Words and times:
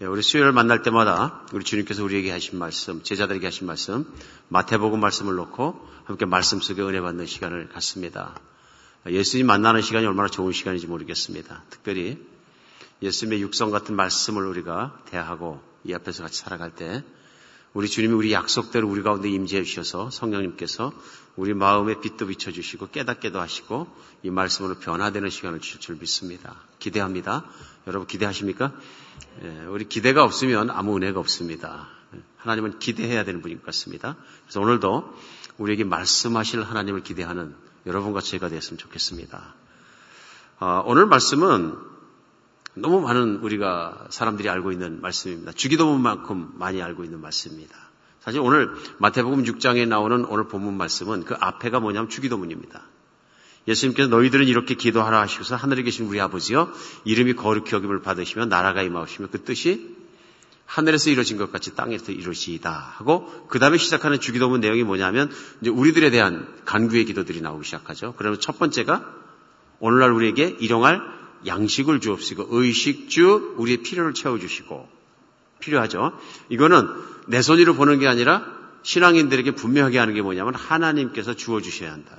예, 0.00 0.06
우리 0.06 0.22
수요일 0.22 0.52
만날 0.52 0.82
때마다 0.82 1.44
우리 1.52 1.64
주님께서 1.64 2.04
우리에게 2.04 2.30
하신 2.30 2.56
말씀, 2.56 3.02
제자들에게 3.02 3.44
하신 3.44 3.66
말씀, 3.66 4.06
마태복음 4.46 5.00
말씀을 5.00 5.34
놓고 5.34 5.88
함께 6.04 6.24
말씀 6.24 6.60
속에 6.60 6.82
은혜 6.82 7.00
받는 7.00 7.26
시간을 7.26 7.68
갖습니다. 7.70 8.38
예수님 9.08 9.48
만나는 9.48 9.82
시간이 9.82 10.06
얼마나 10.06 10.28
좋은 10.28 10.52
시간인지 10.52 10.86
모르겠습니다. 10.86 11.64
특별히 11.70 12.24
예수님의 13.02 13.42
육성 13.42 13.72
같은 13.72 13.96
말씀을 13.96 14.46
우리가 14.46 15.02
대하고 15.06 15.60
이 15.82 15.92
앞에서 15.92 16.22
같이 16.22 16.38
살아갈 16.38 16.70
때 16.72 17.02
우리 17.74 17.88
주님이 17.88 18.14
우리 18.14 18.32
약속대로 18.32 18.88
우리 18.88 19.02
가운데 19.02 19.28
임재해 19.28 19.62
주셔서 19.62 20.10
성령님께서 20.10 20.92
우리 21.36 21.54
마음에 21.54 22.00
빛도 22.00 22.26
비춰 22.26 22.50
주시고 22.50 22.88
깨닫게도 22.90 23.40
하시고 23.40 23.86
이 24.22 24.30
말씀으로 24.30 24.76
변화되는 24.76 25.30
시간을 25.30 25.60
주실 25.60 25.80
줄 25.80 25.96
믿습니다. 25.96 26.56
기대합니다. 26.78 27.44
여러분 27.86 28.06
기대하십니까? 28.06 28.72
예, 29.42 29.66
우리 29.66 29.88
기대가 29.88 30.24
없으면 30.24 30.70
아무 30.70 30.96
은혜가 30.96 31.20
없습니다. 31.20 31.88
하나님은 32.38 32.78
기대해야 32.78 33.24
되는 33.24 33.42
분인 33.42 33.58
것 33.58 33.66
같습니다. 33.66 34.16
그래서 34.44 34.60
오늘도 34.60 35.14
우리에게 35.58 35.84
말씀하실 35.84 36.62
하나님을 36.62 37.02
기대하는 37.02 37.54
여러분과 37.86 38.20
제가 38.20 38.48
되었으면 38.48 38.78
좋겠습니다. 38.78 39.54
어, 40.60 40.82
오늘 40.86 41.06
말씀은 41.06 41.76
너무 42.80 43.00
많은 43.00 43.36
우리가 43.36 44.06
사람들이 44.10 44.48
알고 44.48 44.72
있는 44.72 45.00
말씀입니다. 45.00 45.52
주기도문만큼 45.52 46.52
많이 46.54 46.82
알고 46.82 47.04
있는 47.04 47.20
말씀입니다. 47.20 47.74
사실 48.20 48.40
오늘 48.40 48.70
마태복음 48.98 49.44
6장에 49.44 49.86
나오는 49.88 50.24
오늘 50.24 50.48
본문 50.48 50.76
말씀은 50.76 51.24
그 51.24 51.34
앞에가 51.38 51.80
뭐냐면 51.80 52.08
주기도문입니다. 52.08 52.82
예수님께서 53.66 54.08
너희들은 54.08 54.48
이렇게 54.48 54.74
기도하라 54.74 55.20
하시고서 55.20 55.56
하늘에 55.56 55.82
계신 55.82 56.06
우리 56.06 56.20
아버지여 56.20 56.72
이름이 57.04 57.34
거룩히 57.34 57.74
여김을 57.74 58.02
받으시며 58.02 58.46
나라가 58.46 58.82
임하시며 58.82 59.28
그 59.30 59.42
뜻이 59.42 59.96
하늘에서 60.64 61.10
이루어진 61.10 61.38
것 61.38 61.50
같이 61.50 61.74
땅에서 61.74 62.12
이루어지이다 62.12 62.70
하고 62.70 63.46
그 63.48 63.58
다음에 63.58 63.78
시작하는 63.78 64.20
주기도문 64.20 64.60
내용이 64.60 64.84
뭐냐면 64.84 65.30
이제 65.60 65.70
우리들에 65.70 66.10
대한 66.10 66.46
간구의 66.64 67.06
기도들이 67.06 67.40
나오기 67.40 67.64
시작하죠. 67.64 68.14
그러면 68.16 68.40
첫 68.40 68.58
번째가 68.58 69.04
오늘날 69.80 70.12
우리에게 70.12 70.56
일용할 70.60 71.17
양식을 71.46 72.00
주옵시고 72.00 72.48
의식주 72.50 73.54
우리의 73.56 73.78
필요를 73.78 74.14
채워주시고 74.14 74.88
필요하죠. 75.60 76.18
이거는 76.48 76.88
내 77.26 77.42
손으로 77.42 77.74
보는 77.74 77.98
게 77.98 78.06
아니라 78.06 78.44
신앙인들에게 78.82 79.52
분명하게 79.52 79.98
하는 79.98 80.14
게 80.14 80.22
뭐냐면 80.22 80.54
하나님께서 80.54 81.34
주어 81.34 81.60
주셔야 81.60 81.92
한다. 81.92 82.18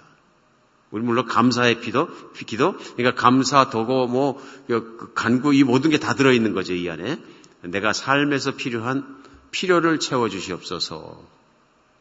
우리 0.92 1.04
물론 1.04 1.26
감사의 1.26 1.82
피도, 1.82 2.10
기도, 2.46 2.76
그러니까 2.98 3.14
감사, 3.22 3.70
도고, 3.70 4.08
뭐, 4.08 4.44
그 4.68 5.12
간구, 5.14 5.54
이 5.54 5.64
모든 5.64 5.92
게 5.92 6.00
다 6.00 6.16
들어 6.16 6.34
있는 6.34 6.54
거죠, 6.54 6.74
이 6.74 6.90
안에. 6.90 7.22
내가 7.62 7.94
삶에서 7.94 8.56
필요한 8.56 9.06
필요를 9.52 10.00
채워 10.00 10.30
주시옵소서. 10.30 11.24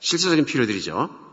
실질적인 0.01 0.47
필요들이죠. 0.47 1.28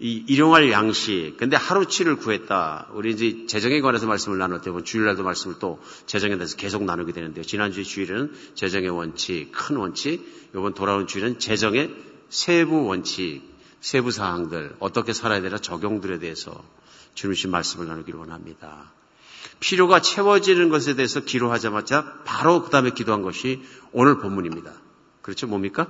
이 0.00 0.24
일용할 0.28 0.70
양식. 0.70 1.34
근데 1.38 1.56
하루치를 1.56 2.16
구했다. 2.16 2.88
우리 2.92 3.10
이제 3.10 3.46
재정에 3.46 3.80
관해서 3.80 4.06
말씀을 4.06 4.38
나눌 4.38 4.60
때 4.60 4.70
주일날도 4.82 5.24
말씀을 5.24 5.56
또 5.58 5.82
재정에 6.06 6.36
대해서 6.36 6.56
계속 6.56 6.84
나누게 6.84 7.12
되는데요. 7.12 7.44
지난주에 7.44 7.82
주일은 7.82 8.32
재정의 8.54 8.90
원칙, 8.90 9.50
큰 9.50 9.76
원칙. 9.76 10.24
이번 10.54 10.74
돌아온 10.74 11.08
주일은 11.08 11.40
재정의 11.40 11.94
세부 12.28 12.84
원칙, 12.84 13.42
세부 13.80 14.12
사항들, 14.12 14.76
어떻게 14.78 15.12
살아야 15.12 15.40
되나 15.40 15.58
적용들에 15.58 16.20
대해서 16.20 16.62
주님신 17.14 17.50
말씀을 17.50 17.88
나누기를 17.88 18.20
원합니다. 18.20 18.92
필요가 19.58 20.00
채워지는 20.00 20.68
것에 20.68 20.94
대해서 20.94 21.20
기도하자마자 21.20 22.22
바로 22.24 22.62
그 22.62 22.70
다음에 22.70 22.90
기도한 22.90 23.22
것이 23.22 23.62
오늘 23.90 24.18
본문입니다. 24.18 24.72
그렇죠? 25.22 25.48
뭡니까? 25.48 25.88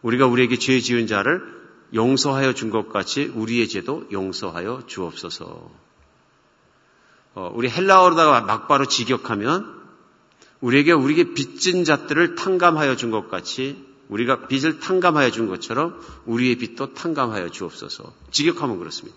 우리가 0.00 0.26
우리에게 0.26 0.58
죄 0.58 0.80
지은 0.80 1.06
자를 1.06 1.59
용서하여 1.94 2.54
준 2.54 2.70
것 2.70 2.92
같이 2.92 3.24
우리의 3.34 3.68
죄도 3.68 4.06
용서하여 4.12 4.84
주옵소서. 4.86 5.70
어, 7.34 7.52
우리 7.54 7.68
헬라어로다가 7.68 8.42
막바로 8.42 8.86
직역하면 8.86 9.80
우리에게 10.60 10.92
우리에게 10.92 11.32
빚진 11.34 11.84
자들을 11.84 12.34
탕감하여 12.34 12.96
준 12.96 13.10
것 13.10 13.28
같이 13.30 13.84
우리가 14.08 14.48
빚을 14.48 14.80
탕감하여 14.80 15.30
준 15.30 15.46
것처럼 15.48 16.00
우리의 16.26 16.56
빚도 16.56 16.94
탕감하여 16.94 17.50
주옵소서. 17.50 18.12
직역하면 18.32 18.78
그렇습니다. 18.78 19.16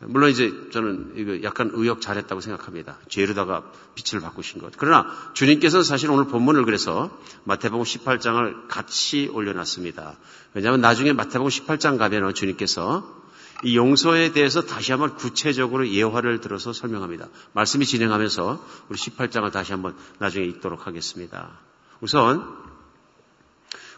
물론 0.00 0.30
이제 0.30 0.52
저는 0.72 1.14
이거 1.16 1.42
약간 1.42 1.70
의역 1.72 2.02
잘했다고 2.02 2.42
생각합니다. 2.42 2.98
죄로다가 3.08 3.64
빛을 3.94 4.20
바꾸신 4.20 4.60
것. 4.60 4.72
그러나 4.76 5.06
주님께서는 5.32 5.84
사실 5.84 6.10
오늘 6.10 6.26
본문을 6.26 6.66
그래서 6.66 7.10
마태복음 7.44 7.84
18장을 7.84 8.68
같이 8.68 9.28
올려놨습니다. 9.32 10.16
왜냐하면 10.52 10.82
나중에 10.82 11.14
마태복음 11.14 11.48
18장 11.48 11.96
가면은 11.96 12.34
주님께서 12.34 13.24
이 13.64 13.74
용서에 13.74 14.32
대해서 14.32 14.60
다시 14.60 14.92
한번 14.92 15.16
구체적으로 15.16 15.88
예화를 15.88 16.42
들어서 16.42 16.74
설명합니다. 16.74 17.28
말씀이 17.54 17.86
진행하면서 17.86 18.66
우리 18.90 18.98
18장을 18.98 19.50
다시 19.50 19.72
한번 19.72 19.96
나중에 20.18 20.44
읽도록 20.44 20.86
하겠습니다. 20.86 21.58
우선 22.02 22.46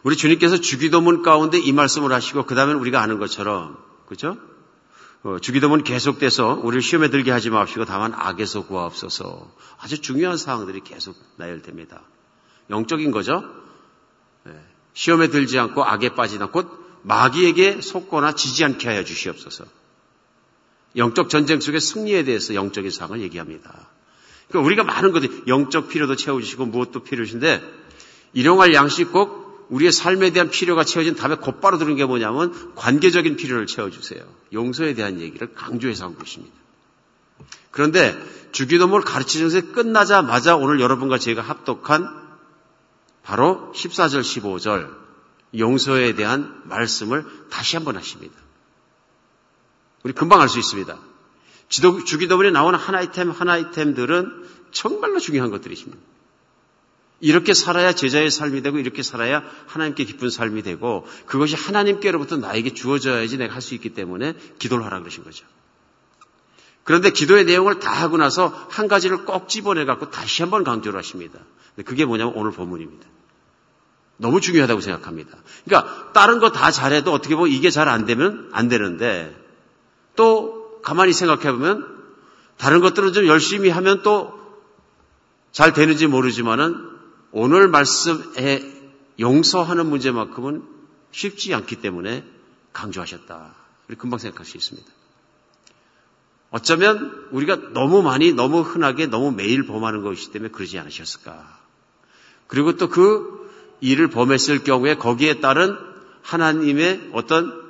우리 0.04 0.16
주님께서 0.16 0.60
주기도문 0.60 1.22
가운데 1.22 1.58
이 1.58 1.72
말씀을 1.72 2.12
하시고 2.12 2.46
그 2.46 2.54
다음에 2.54 2.72
우리가 2.74 3.02
아는 3.02 3.18
것처럼 3.18 3.76
그죠? 4.06 4.38
어, 5.24 5.38
주기도문 5.40 5.82
계속돼서 5.82 6.60
우리를 6.62 6.80
시험에 6.80 7.10
들게 7.10 7.30
하지 7.30 7.50
마시고 7.50 7.84
다만 7.84 8.12
악에서 8.14 8.66
구하옵소서. 8.66 9.50
아주 9.78 10.00
중요한 10.00 10.36
사항들이 10.36 10.82
계속 10.84 11.16
나열됩니다. 11.36 12.02
영적인 12.70 13.10
거죠. 13.10 13.42
네. 14.44 14.52
시험에 14.94 15.28
들지 15.28 15.58
않고 15.58 15.84
악에 15.84 16.14
빠지지 16.14 16.42
않고 16.42 16.64
마귀에게 17.02 17.80
속거나 17.80 18.34
지지 18.34 18.64
않게 18.64 18.86
하여 18.88 19.04
주시옵소서. 19.04 19.64
영적 20.96 21.30
전쟁 21.30 21.60
속의 21.60 21.80
승리에 21.80 22.24
대해서 22.24 22.54
영적인 22.54 22.90
사항을 22.90 23.20
얘기합니다. 23.22 23.88
그러니까 24.48 24.66
우리가 24.66 24.84
많은 24.84 25.12
것들 25.12 25.46
영적 25.46 25.88
필요도 25.88 26.16
채워주시고 26.16 26.66
무엇도 26.66 27.02
필요하신데 27.02 27.62
일용할 28.32 28.72
양식 28.74 29.12
꼭 29.12 29.47
우리의 29.68 29.92
삶에 29.92 30.30
대한 30.30 30.50
필요가 30.50 30.84
채워진 30.84 31.14
다음에 31.14 31.36
곧바로 31.36 31.78
들은 31.78 31.96
게 31.96 32.04
뭐냐면 32.04 32.74
관계적인 32.74 33.36
필요를 33.36 33.66
채워주세요. 33.66 34.22
용서에 34.52 34.94
대한 34.94 35.20
얘기를 35.20 35.52
강조해서 35.54 36.06
하고 36.06 36.16
있습니다. 36.22 36.54
그런데 37.70 38.16
주기도문을 38.52 39.04
가르치면서 39.04 39.72
끝나자마자 39.72 40.56
오늘 40.56 40.80
여러분과 40.80 41.18
제가 41.18 41.42
합독한 41.42 42.28
바로 43.22 43.72
14절, 43.74 44.20
15절 44.22 44.90
용서에 45.56 46.14
대한 46.14 46.62
말씀을 46.64 47.26
다시 47.50 47.76
한번 47.76 47.96
하십니다. 47.96 48.34
우리 50.02 50.12
금방 50.14 50.40
알 50.40 50.48
수 50.48 50.58
있습니다. 50.58 50.98
주기도문에 51.68 52.50
나오는 52.50 52.78
한 52.78 52.94
아이템 52.94 53.30
한 53.30 53.48
아이템들은 53.50 54.48
정말로 54.70 55.18
중요한 55.18 55.50
것들이십니다. 55.50 56.02
이렇게 57.20 57.52
살아야 57.54 57.92
제자의 57.92 58.30
삶이 58.30 58.62
되고 58.62 58.78
이렇게 58.78 59.02
살아야 59.02 59.42
하나님께 59.66 60.04
기쁜 60.04 60.30
삶이 60.30 60.62
되고 60.62 61.06
그것이 61.26 61.56
하나님께로부터 61.56 62.36
나에게 62.36 62.74
주어져야지 62.74 63.38
내가 63.38 63.54
할 63.54 63.60
수 63.60 63.74
있기 63.74 63.90
때문에 63.94 64.34
기도를 64.58 64.84
하라 64.84 65.00
그러신 65.00 65.24
거죠. 65.24 65.44
그런데 66.84 67.10
기도의 67.10 67.44
내용을 67.44 67.80
다 67.80 67.92
하고 67.92 68.16
나서 68.16 68.46
한 68.70 68.88
가지를 68.88 69.24
꼭 69.24 69.48
집어내 69.48 69.84
갖고 69.84 70.10
다시 70.10 70.42
한번 70.42 70.64
강조를 70.64 70.98
하십니다. 70.98 71.38
그게 71.84 72.04
뭐냐면 72.04 72.34
오늘 72.34 72.52
본문입니다. 72.52 73.06
너무 74.16 74.40
중요하다고 74.40 74.80
생각합니다. 74.80 75.36
그러니까 75.64 76.12
다른 76.12 76.38
거 76.38 76.50
다 76.50 76.70
잘해도 76.70 77.12
어떻게 77.12 77.36
보면 77.36 77.50
이게 77.52 77.70
잘 77.70 77.88
안 77.88 78.06
되면 78.06 78.48
안 78.52 78.68
되는데 78.68 79.36
또 80.16 80.80
가만히 80.82 81.12
생각해 81.12 81.52
보면 81.52 81.86
다른 82.56 82.80
것들은 82.80 83.12
좀 83.12 83.26
열심히 83.26 83.70
하면 83.70 84.02
또 84.02 84.38
잘 85.52 85.72
되는지 85.72 86.06
모르지만은 86.06 86.97
오늘 87.32 87.68
말씀에 87.68 88.62
용서하는 89.20 89.86
문제만큼은 89.86 90.62
쉽지 91.12 91.54
않기 91.54 91.76
때문에 91.76 92.24
강조하셨다. 92.72 93.54
우리 93.88 93.96
금방 93.96 94.18
생각할 94.18 94.46
수 94.46 94.56
있습니다. 94.56 94.88
어쩌면 96.50 97.28
우리가 97.30 97.72
너무 97.72 98.02
많이, 98.02 98.32
너무 98.32 98.60
흔하게, 98.60 99.06
너무 99.06 99.32
매일 99.32 99.66
범하는 99.66 100.02
것이기 100.02 100.32
때문에 100.32 100.50
그러지 100.50 100.78
않으셨을까. 100.78 101.58
그리고 102.46 102.76
또 102.76 102.88
그 102.88 103.48
일을 103.80 104.08
범했을 104.08 104.64
경우에 104.64 104.96
거기에 104.96 105.40
따른 105.40 105.76
하나님의 106.22 107.10
어떤 107.12 107.68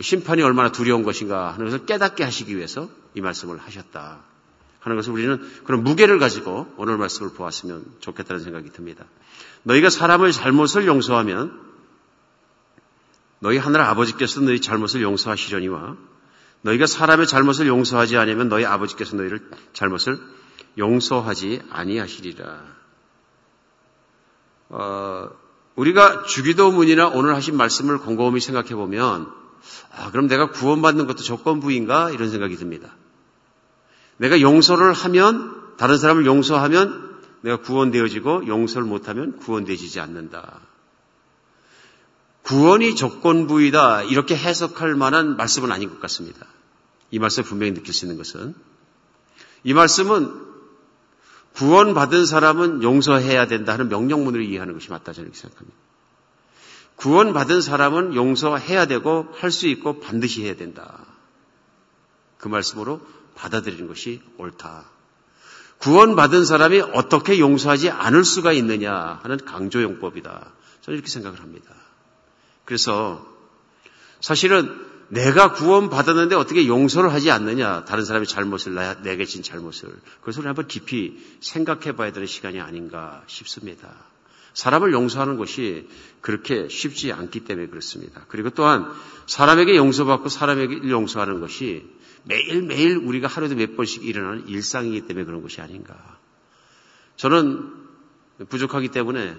심판이 0.00 0.42
얼마나 0.42 0.72
두려운 0.72 1.02
것인가 1.02 1.52
하는 1.52 1.66
것을 1.66 1.86
깨닫게 1.86 2.24
하시기 2.24 2.56
위해서 2.56 2.88
이 3.14 3.20
말씀을 3.20 3.58
하셨다. 3.58 4.20
하는 4.82 4.96
것을 4.96 5.12
우리는 5.12 5.40
그런 5.64 5.84
무게를 5.84 6.18
가지고 6.18 6.66
오늘 6.76 6.98
말씀을 6.98 7.32
보았으면 7.32 7.84
좋겠다는 8.00 8.42
생각이 8.42 8.70
듭니다. 8.70 9.04
너희가 9.62 9.90
사람의 9.90 10.32
잘못을 10.32 10.86
용서하면 10.86 11.60
너희 13.38 13.58
하늘 13.58 13.80
아버지께서 13.80 14.40
너희 14.40 14.60
잘못을 14.60 15.02
용서하시려니와 15.02 15.96
너희가 16.62 16.86
사람의 16.86 17.26
잘못을 17.26 17.66
용서하지 17.66 18.16
않으면 18.16 18.48
너희 18.48 18.64
아버지께서 18.64 19.16
너희를 19.16 19.48
잘못을 19.72 20.18
용서하지 20.78 21.62
아니하시리라. 21.70 22.62
어, 24.70 25.30
우리가 25.76 26.24
주기도문이나 26.24 27.08
오늘 27.08 27.34
하신 27.36 27.56
말씀을 27.56 27.98
곰곰이 27.98 28.40
생각해 28.40 28.74
보면 28.74 29.32
아, 29.92 30.10
그럼 30.10 30.26
내가 30.26 30.50
구원받는 30.50 31.06
것도 31.06 31.18
조건부인가 31.18 32.10
이런 32.10 32.30
생각이 32.30 32.56
듭니다. 32.56 32.94
내가 34.18 34.40
용서를 34.40 34.92
하면 34.92 35.76
다른 35.76 35.98
사람을 35.98 36.26
용서하면 36.26 37.20
내가 37.42 37.56
구원되어지고 37.58 38.46
용서를 38.46 38.86
못하면 38.86 39.36
구원되지지 39.38 40.00
않는다. 40.00 40.60
구원이 42.42 42.94
조건부이다 42.94 44.02
이렇게 44.02 44.36
해석할 44.36 44.94
만한 44.94 45.36
말씀은 45.36 45.72
아닌 45.72 45.90
것 45.90 46.00
같습니다. 46.00 46.46
이 47.10 47.18
말씀 47.18 47.42
분명히 47.44 47.74
느낄 47.74 47.92
수 47.94 48.04
있는 48.04 48.16
것은 48.16 48.54
이 49.64 49.74
말씀은 49.74 50.52
구원받은 51.54 52.26
사람은 52.26 52.82
용서해야 52.82 53.46
된다 53.46 53.74
하는 53.74 53.88
명령문으로 53.88 54.42
이해하는 54.42 54.74
것이 54.74 54.90
맞다 54.90 55.12
저는 55.12 55.28
이렇게 55.28 55.38
생각합니다. 55.38 55.78
구원받은 56.96 57.60
사람은 57.60 58.14
용서해야 58.14 58.86
되고 58.86 59.28
할 59.34 59.50
수 59.50 59.66
있고 59.68 60.00
반드시 60.00 60.44
해야 60.44 60.54
된다. 60.56 61.04
그 62.38 62.48
말씀으로 62.48 63.00
받아들이는 63.34 63.88
것이 63.88 64.22
옳다. 64.38 64.84
구원받은 65.78 66.44
사람이 66.44 66.80
어떻게 66.80 67.38
용서하지 67.38 67.90
않을 67.90 68.24
수가 68.24 68.52
있느냐 68.52 69.20
하는 69.22 69.36
강조용법이다. 69.38 70.52
저는 70.82 70.96
이렇게 70.96 71.10
생각을 71.10 71.40
합니다. 71.40 71.74
그래서 72.64 73.26
사실은 74.20 74.92
내가 75.08 75.52
구원받았는데 75.52 76.36
어떻게 76.36 76.66
용서를 76.66 77.12
하지 77.12 77.30
않느냐. 77.30 77.84
다른 77.84 78.04
사람의 78.04 78.26
잘못을, 78.26 78.74
내게 79.02 79.26
진 79.26 79.42
잘못을. 79.42 79.90
그것을 80.20 80.46
한번 80.46 80.68
깊이 80.68 81.22
생각해 81.40 81.96
봐야 81.96 82.12
되는 82.12 82.26
시간이 82.26 82.60
아닌가 82.60 83.22
싶습니다. 83.26 83.92
사람을 84.54 84.92
용서하는 84.92 85.36
것이 85.36 85.88
그렇게 86.20 86.68
쉽지 86.68 87.12
않기 87.12 87.40
때문에 87.40 87.66
그렇습니다. 87.66 88.24
그리고 88.28 88.50
또한 88.50 88.90
사람에게 89.26 89.76
용서받고 89.76 90.28
사람에게 90.28 90.88
용서하는 90.88 91.40
것이 91.40 91.84
매일매일 92.24 92.96
우리가 92.96 93.26
하루에도 93.28 93.56
몇 93.56 93.76
번씩 93.76 94.04
일어나는 94.04 94.48
일상이기 94.48 95.06
때문에 95.06 95.24
그런 95.24 95.42
것이 95.42 95.60
아닌가. 95.60 96.18
저는 97.16 97.72
부족하기 98.48 98.88
때문에 98.88 99.36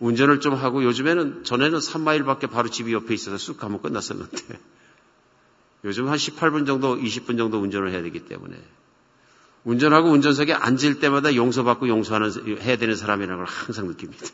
운전을 0.00 0.40
좀 0.40 0.54
하고 0.54 0.84
요즘에는 0.84 1.44
전에는 1.44 1.78
3마일밖에 1.78 2.50
바로 2.50 2.68
집이 2.68 2.92
옆에 2.92 3.14
있어서 3.14 3.36
쑥 3.36 3.58
가면 3.58 3.82
끝났었는데 3.82 4.36
요즘 5.84 6.08
한 6.08 6.16
18분 6.16 6.66
정도, 6.66 6.96
20분 6.96 7.36
정도 7.36 7.58
운전을 7.60 7.90
해야 7.90 8.02
되기 8.02 8.20
때문에 8.20 8.56
운전하고 9.64 10.10
운전석에 10.10 10.52
앉을 10.52 11.00
때마다 11.00 11.34
용서받고 11.34 11.88
용서하는 11.88 12.58
해야 12.60 12.76
되는 12.76 12.94
사람이라는 12.94 13.36
걸 13.36 13.46
항상 13.46 13.86
느낍니다. 13.86 14.26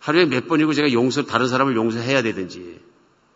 하루에 0.00 0.26
몇 0.26 0.48
번이고 0.48 0.74
제가 0.74 0.92
용서 0.92 1.24
다른 1.24 1.48
사람을 1.48 1.76
용서해야 1.76 2.22
되든지 2.22 2.80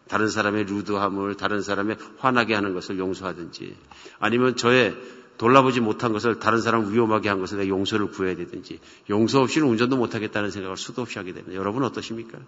다른 0.09 0.29
사람의 0.29 0.65
루드함을 0.65 1.37
다른 1.37 1.63
사람의 1.63 1.97
화나게 2.19 2.55
하는 2.55 2.75
것을 2.75 2.99
용서하든지 2.99 3.77
아니면 4.19 4.57
저의 4.57 4.97
돌아보지 5.39 5.81
못한 5.81 6.13
것을 6.13 6.39
다른 6.39 6.61
사람 6.61 6.93
위험하게 6.93 7.29
한 7.29 7.41
것을 7.41 7.59
내가 7.59 7.69
용서를 7.69 8.09
구해야 8.09 8.37
되든지 8.37 8.81
용서 9.11 9.41
없이는 9.41 9.67
운전도 9.69 9.97
못하겠다는 9.97 10.51
생각을 10.51 10.77
수도 10.77 11.03
없이 11.03 11.19
하게 11.19 11.33
됩니다. 11.33 11.57
여러분 11.57 11.83
어떠십니까? 11.85 12.39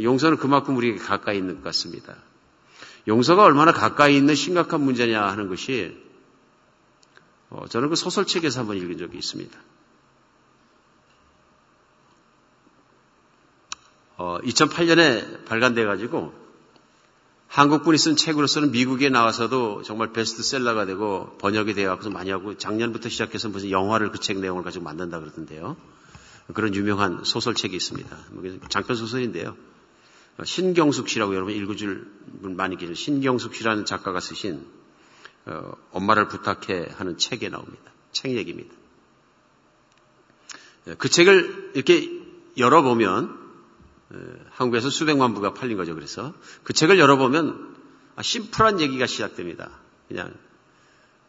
용서는 0.00 0.38
그만큼 0.38 0.76
우리에게 0.76 0.98
가까이 0.98 1.38
있는 1.38 1.56
것 1.56 1.64
같습니다. 1.64 2.16
용서가 3.08 3.44
얼마나 3.44 3.72
가까이 3.72 4.16
있는 4.16 4.34
심각한 4.34 4.80
문제냐 4.80 5.22
하는 5.22 5.48
것이 5.48 5.96
어, 7.48 7.66
저는 7.68 7.90
그 7.90 7.96
소설책에서 7.96 8.60
한번 8.60 8.76
읽은 8.76 8.98
적이 8.98 9.18
있습니다. 9.18 9.56
어, 14.18 14.38
2008년에 14.42 15.44
발간돼 15.44 15.84
가지고 15.84 16.34
한국분이 17.48 17.96
쓴 17.96 18.16
책으로서는 18.16 18.70
미국에 18.72 19.08
나와서도 19.08 19.82
정말 19.82 20.12
베스트셀러가 20.12 20.84
되고 20.84 21.36
번역이 21.38 21.74
되어서 21.74 22.10
많이 22.10 22.30
하고 22.30 22.56
작년부터 22.56 23.08
시작해서 23.08 23.48
무슨 23.48 23.70
영화를 23.70 24.10
그 24.10 24.18
책 24.18 24.38
내용을 24.40 24.62
가지고 24.62 24.84
만든다 24.84 25.20
그러던데요. 25.20 25.76
그런 26.52 26.74
유명한 26.74 27.22
소설책이 27.24 27.74
있습니다. 27.76 28.16
뭐 28.30 28.58
장편 28.68 28.96
소설인데요. 28.96 29.56
신경숙 30.44 31.08
씨라고 31.08 31.34
여러분 31.34 31.54
읽어줄 31.54 32.06
분 32.42 32.56
많이 32.56 32.76
계신 32.76 32.94
신경숙 32.94 33.54
씨라는 33.54 33.84
작가가 33.84 34.20
쓰신 34.20 34.66
어, 35.46 35.72
엄마를 35.92 36.28
부탁해 36.28 36.88
하는 36.96 37.16
책에 37.16 37.48
나옵니다. 37.48 37.92
책 38.12 38.32
얘기입니다. 38.32 38.74
그 40.98 41.08
책을 41.08 41.72
이렇게 41.74 42.10
열어보면 42.58 43.45
한국에서 44.50 44.90
수백만 44.90 45.34
부가 45.34 45.52
팔린 45.52 45.76
거죠. 45.76 45.94
그래서 45.94 46.32
그 46.62 46.72
책을 46.72 46.98
열어보면 46.98 47.76
아, 48.16 48.22
심플한 48.22 48.80
얘기가 48.80 49.06
시작됩니다. 49.06 49.70
그냥 50.08 50.32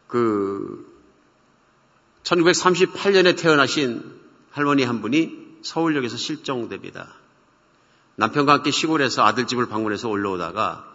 그 0.07 0.85
1938년에 2.24 3.38
태어나신 3.38 4.19
할머니 4.51 4.83
한 4.83 5.01
분이 5.01 5.59
서울역에서 5.63 6.18
실종됩니다. 6.18 7.13
남편과 8.15 8.53
함께 8.53 8.71
시골에서 8.71 9.25
아들집을 9.25 9.68
방문해서 9.68 10.09
올라오다가 10.09 10.85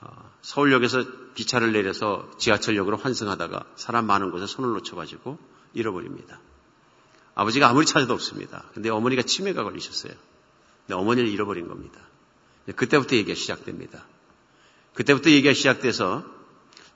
어, 0.00 0.32
서울역에서 0.42 1.04
기차를 1.34 1.72
내려서 1.72 2.30
지하철역으로 2.38 2.96
환승하다가 2.96 3.64
사람 3.76 4.06
많은 4.06 4.30
곳에 4.30 4.46
손을 4.46 4.70
놓쳐가지고 4.70 5.38
잃어버립니다. 5.74 6.40
아버지가 7.34 7.68
아무리 7.68 7.86
찾아도 7.86 8.14
없습니다. 8.14 8.64
근데 8.74 8.88
어머니가 8.88 9.22
치매가 9.22 9.62
걸리셨어요. 9.62 10.12
어머니를 10.94 11.28
잃어버린 11.28 11.68
겁니다. 11.68 12.00
그때부터 12.76 13.16
얘기가 13.16 13.34
시작됩니다. 13.34 14.04
그때부터 14.94 15.30
얘기가 15.30 15.52
시작돼서 15.54 16.24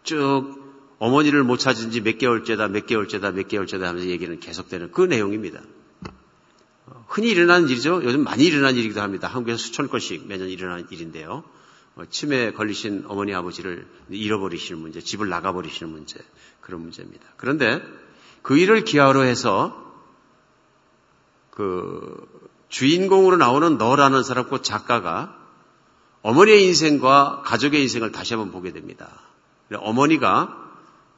쭉 0.02 0.60
어머니를 0.98 1.42
못 1.42 1.56
찾은 1.58 1.90
지 1.90 2.00
몇 2.00 2.18
개월째다, 2.18 2.68
몇 2.68 2.86
개월째다, 2.86 3.32
몇 3.32 3.48
개월째다 3.48 3.88
하면서 3.88 4.08
얘기는 4.08 4.38
계속되는 4.38 4.92
그 4.92 5.02
내용입니다. 5.02 5.60
흔히 7.08 7.28
일어나는 7.28 7.68
일이죠. 7.68 8.02
요즘 8.04 8.24
많이 8.24 8.44
일어나는 8.44 8.76
일이기도 8.76 9.00
합니다. 9.00 9.28
한국에서 9.28 9.58
수천 9.58 9.88
건씩 9.88 10.26
매년 10.26 10.48
일어나는 10.48 10.86
일인데요. 10.90 11.44
어, 11.94 12.04
치매에 12.08 12.52
걸리신 12.52 13.04
어머니 13.06 13.34
아버지를 13.34 13.86
잃어버리시는 14.08 14.80
문제, 14.80 15.00
집을 15.00 15.28
나가버리시는 15.28 15.92
문제, 15.92 16.20
그런 16.60 16.80
문제입니다. 16.80 17.26
그런데 17.36 17.82
그 18.40 18.56
일을 18.56 18.84
기하로 18.84 19.24
해서 19.24 19.78
그 21.50 22.26
주인공으로 22.72 23.36
나오는 23.36 23.76
너라는 23.76 24.22
사람, 24.22 24.48
그 24.48 24.62
작가가 24.62 25.36
어머니의 26.22 26.64
인생과 26.64 27.42
가족의 27.44 27.82
인생을 27.82 28.12
다시 28.12 28.32
한번 28.32 28.50
보게 28.50 28.72
됩니다. 28.72 29.10
어머니가 29.74 30.58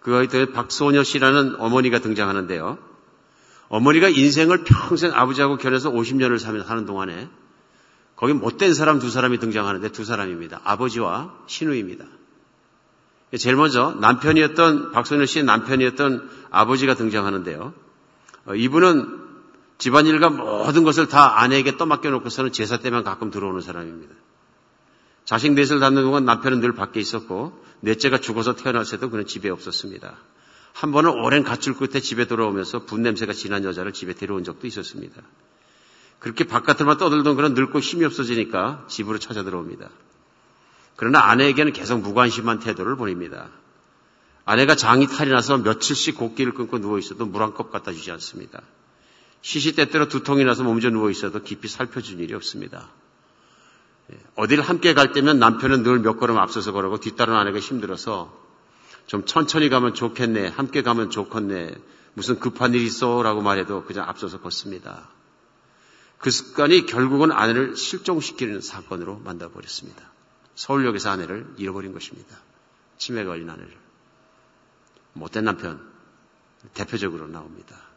그거에 0.00 0.26
박소녀 0.52 1.04
씨라는 1.04 1.54
어머니가 1.60 2.00
등장하는데요. 2.00 2.78
어머니가 3.68 4.08
인생을 4.08 4.64
평생 4.64 5.12
아버지하고 5.14 5.56
결혼해서 5.56 5.92
50년을 5.92 6.38
사는 6.38 6.86
동안에 6.86 7.28
거기 8.16 8.32
못된 8.32 8.74
사람 8.74 8.98
두 8.98 9.08
사람이 9.08 9.38
등장하는데 9.38 9.92
두 9.92 10.04
사람입니다. 10.04 10.60
아버지와 10.64 11.34
신우입니다. 11.46 12.04
제일 13.38 13.54
먼저 13.54 13.96
남편이었던 14.00 14.90
박소녀 14.90 15.24
씨의 15.24 15.44
남편이었던 15.44 16.30
아버지가 16.50 16.94
등장하는데요. 16.94 17.72
어, 18.46 18.54
이분은 18.54 19.23
집안일과 19.78 20.30
모든 20.30 20.84
것을 20.84 21.08
다 21.08 21.40
아내에게 21.40 21.76
떠맡겨 21.76 22.10
놓고서는 22.10 22.52
제사 22.52 22.78
때만 22.78 23.04
가끔 23.04 23.30
들어오는 23.30 23.60
사람입니다. 23.60 24.14
자식 25.24 25.52
넷을 25.52 25.78
낳는 25.78 26.02
동안 26.02 26.24
남편은 26.24 26.60
늘 26.60 26.72
밖에 26.74 27.00
있었고 27.00 27.64
넷째가 27.80 28.18
죽어서 28.18 28.54
태어났을 28.56 29.00
도 29.00 29.10
그는 29.10 29.26
집에 29.26 29.50
없었습니다. 29.50 30.16
한 30.74 30.92
번은 30.92 31.10
오랜 31.10 31.44
가출 31.44 31.74
끝에 31.74 32.00
집에 32.00 32.26
돌아오면서 32.26 32.84
분 32.84 33.02
냄새가 33.02 33.32
진한 33.32 33.64
여자를 33.64 33.92
집에 33.92 34.14
데려온 34.14 34.44
적도 34.44 34.66
있었습니다. 34.66 35.22
그렇게 36.18 36.44
바깥으로만 36.44 36.98
떠들던 36.98 37.36
그런 37.36 37.54
늙고 37.54 37.80
힘이 37.80 38.04
없어지니까 38.06 38.84
집으로 38.88 39.18
찾아 39.18 39.42
들어옵니다. 39.42 39.90
그러나 40.96 41.24
아내에게는 41.24 41.72
계속 41.72 42.00
무관심한 42.00 42.60
태도를 42.60 42.96
보입니다. 42.96 43.48
아내가 44.44 44.76
장이 44.76 45.06
탈이 45.06 45.30
나서 45.30 45.58
며칠씩 45.58 46.16
곡기를 46.16 46.54
끊고 46.54 46.78
누워 46.78 46.98
있어도 46.98 47.26
물 47.26 47.42
한 47.42 47.54
컵 47.54 47.70
갖다 47.70 47.92
주지 47.92 48.10
않습니다. 48.12 48.62
시시때때로 49.44 50.08
두통이 50.08 50.42
나서 50.44 50.62
몸져 50.62 50.88
누워 50.88 51.10
있어도 51.10 51.42
깊이 51.42 51.68
살펴준 51.68 52.18
일이 52.18 52.32
없습니다. 52.32 52.88
예, 54.10 54.18
어디를 54.36 54.64
함께 54.64 54.94
갈 54.94 55.12
때면 55.12 55.38
남편은 55.38 55.82
늘 55.82 55.98
몇 55.98 56.18
걸음 56.18 56.38
앞서서 56.38 56.72
걸어고 56.72 56.98
뒤따른 56.98 57.34
아내가 57.34 57.58
힘들어서 57.58 58.34
좀 59.06 59.26
천천히 59.26 59.68
가면 59.68 59.92
좋겠네, 59.92 60.48
함께 60.48 60.80
가면 60.82 61.10
좋겠네, 61.10 61.74
무슨 62.14 62.40
급한 62.40 62.72
일 62.72 62.80
있어? 62.80 63.22
라고 63.22 63.42
말해도 63.42 63.84
그냥 63.84 64.08
앞서서 64.08 64.40
걷습니다. 64.40 65.10
그 66.16 66.30
습관이 66.30 66.86
결국은 66.86 67.30
아내를 67.30 67.76
실종시키는 67.76 68.62
사건으로 68.62 69.18
만나버렸습니다. 69.18 70.10
서울역에서 70.54 71.10
아내를 71.10 71.46
잃어버린 71.58 71.92
것입니다. 71.92 72.34
치매 72.96 73.24
걸린 73.24 73.50
아내를. 73.50 73.76
못된 75.12 75.44
남편, 75.44 75.86
대표적으로 76.72 77.26
나옵니다. 77.26 77.93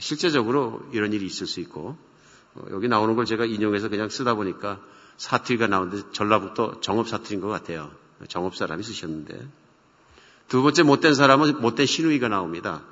실제적으로 0.00 0.88
이런 0.92 1.12
일이 1.12 1.26
있을 1.26 1.46
수 1.46 1.60
있고 1.60 1.96
어, 2.54 2.64
여기 2.70 2.88
나오는 2.88 3.14
걸 3.14 3.24
제가 3.24 3.44
인용해서 3.44 3.88
그냥 3.88 4.08
쓰다 4.08 4.34
보니까 4.34 4.80
사투리가 5.16 5.66
나오는데 5.66 6.10
전라북도 6.12 6.80
정업 6.80 7.08
사투리인 7.08 7.40
것 7.40 7.48
같아요. 7.48 7.90
정업 8.28 8.56
사람이 8.56 8.82
쓰셨는데. 8.82 9.46
두 10.48 10.62
번째 10.62 10.82
못된 10.82 11.14
사람은 11.14 11.60
못된 11.60 11.86
신우이가 11.86 12.28
나옵니다. 12.28 12.82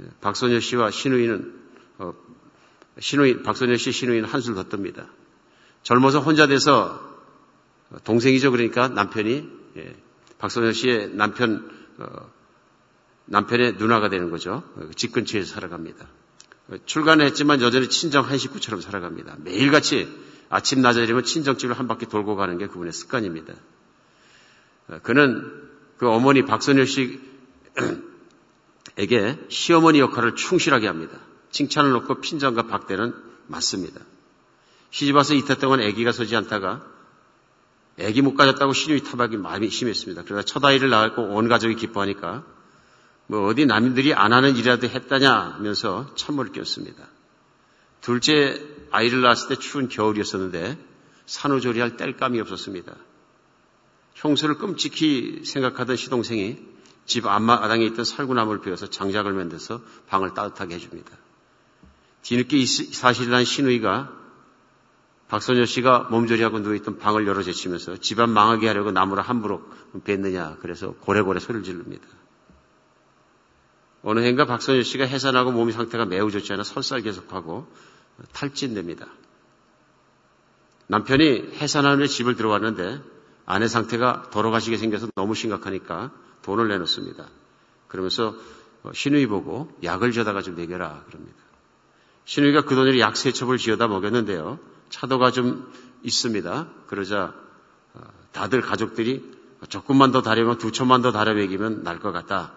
예, 0.00 0.08
박소녀 0.20 0.60
씨와 0.60 0.90
신우이는 0.90 1.60
어, 1.98 2.14
신우이 2.98 3.42
박소녀 3.42 3.76
씨 3.76 3.92
신우이는 3.92 4.28
한술 4.28 4.54
더 4.54 4.64
뜹니다. 4.64 5.08
젊어서 5.82 6.20
혼자 6.20 6.46
돼서 6.46 7.00
동생이죠. 8.04 8.50
그러니까 8.50 8.88
남편이 8.88 9.48
예, 9.76 9.96
박소녀 10.38 10.72
씨의 10.72 11.10
남편 11.14 11.68
어, 11.98 12.30
남편의 13.28 13.74
누나가 13.74 14.08
되는 14.08 14.30
거죠. 14.30 14.62
집 14.96 15.12
근처에서 15.12 15.54
살아갑니다. 15.54 16.06
출간을 16.84 17.26
했지만 17.26 17.62
여전히 17.62 17.88
친정 17.88 18.24
한 18.24 18.36
식구처럼 18.38 18.80
살아갑니다. 18.80 19.36
매일같이 19.40 20.08
아침 20.50 20.80
낮에 20.82 21.06
되면 21.06 21.24
친정집을 21.24 21.78
한 21.78 21.88
바퀴 21.88 22.06
돌고 22.06 22.36
가는 22.36 22.58
게 22.58 22.66
그분의 22.66 22.92
습관입니다. 22.92 23.54
그는 25.02 25.68
그 25.98 26.08
어머니 26.08 26.44
박선효 26.44 26.84
씨에게 26.84 27.18
시어머니 29.48 30.00
역할을 30.00 30.34
충실하게 30.34 30.86
합니다. 30.86 31.18
칭찬을 31.50 31.90
놓고 31.90 32.20
핀장과 32.20 32.66
박대는 32.66 33.14
맞습니다. 33.46 34.00
시집 34.90 35.16
와서 35.16 35.34
이태 35.34 35.56
동안 35.56 35.80
아기가 35.80 36.12
서지 36.12 36.34
않다가 36.36 36.82
아기 38.00 38.22
못 38.22 38.34
가졌다고 38.34 38.72
신유이 38.72 39.02
타박이 39.02 39.36
마음이 39.36 39.68
심했습니다. 39.68 40.22
그러다 40.22 40.42
첫 40.42 40.64
아이를 40.64 40.88
낳았고 40.88 41.34
온 41.34 41.48
가족이 41.48 41.74
기뻐하니까 41.74 42.44
뭐 43.28 43.46
어디 43.46 43.66
남들이 43.66 44.14
안 44.14 44.32
하는 44.32 44.56
일이라도 44.56 44.88
했다냐 44.88 45.30
하면서 45.30 46.12
참모를 46.16 46.50
꼈습니다. 46.52 47.06
둘째 48.00 48.60
아이를 48.90 49.20
낳았을 49.20 49.48
때 49.48 49.56
추운 49.56 49.88
겨울이었었는데 49.88 50.78
산후조리할 51.26 51.98
뗄감이 51.98 52.40
없었습니다. 52.40 52.96
형수를 54.14 54.56
끔찍히 54.56 55.42
생각하던 55.44 55.96
시동생이 55.96 56.58
집 57.04 57.26
앞마당에 57.26 57.84
있던 57.86 58.04
살구나무를 58.04 58.62
베어서 58.62 58.88
장작을 58.88 59.32
만들어서 59.34 59.82
방을 60.08 60.32
따뜻하게 60.32 60.76
해줍니다. 60.76 61.10
뒤늦게 62.22 62.64
사실을 62.64 63.30
난 63.30 63.44
신우이가 63.44 64.10
박선녀 65.28 65.66
씨가 65.66 66.08
몸조리하고 66.10 66.60
누워있던 66.60 66.98
방을 66.98 67.26
열어 67.26 67.42
제치면서 67.42 67.98
집안 67.98 68.30
망하게 68.30 68.68
하려고 68.68 68.90
나무를 68.90 69.22
함부로 69.22 69.62
뱉느냐 70.04 70.56
그래서 70.62 70.92
고래고래 71.00 71.40
소리를 71.40 71.64
지릅니다. 71.64 72.06
어느 74.02 74.20
해인가 74.20 74.46
박선효 74.46 74.82
씨가 74.82 75.04
해산하고 75.04 75.52
몸 75.52 75.70
상태가 75.70 76.04
매우 76.04 76.30
좋지 76.30 76.52
않아 76.52 76.62
설살 76.64 77.02
계속하고 77.02 77.66
탈진됩니다. 78.32 79.06
남편이 80.86 81.52
해산하는 81.60 82.06
집을 82.06 82.36
들어왔는데 82.36 83.00
아내 83.44 83.66
상태가 83.68 84.30
돌아가시게 84.30 84.76
생겨서 84.76 85.08
너무 85.14 85.34
심각하니까 85.34 86.12
돈을 86.42 86.68
내놓습니다. 86.68 87.26
그러면서 87.88 88.34
신우이 88.92 89.26
보고 89.26 89.70
약을 89.82 90.12
줘다가 90.12 90.42
좀 90.42 90.54
먹여라 90.56 91.04
그럽니다. 91.06 91.36
신우이가 92.24 92.62
그 92.62 92.74
돈으로 92.74 92.98
약 93.00 93.16
세 93.16 93.32
첩을 93.32 93.58
지어다 93.58 93.88
먹였는데요. 93.88 94.58
차도가 94.90 95.30
좀 95.30 95.70
있습니다. 96.02 96.68
그러자 96.86 97.34
어, 97.94 98.00
다들 98.32 98.60
가족들이 98.60 99.38
조금만 99.68 100.12
더 100.12 100.22
다려면 100.22 100.58
두 100.58 100.70
첩만 100.72 101.02
더 101.02 101.10
다려 101.10 101.34
먹이면 101.34 101.82
날 101.82 101.98
것 101.98 102.12
같다. 102.12 102.52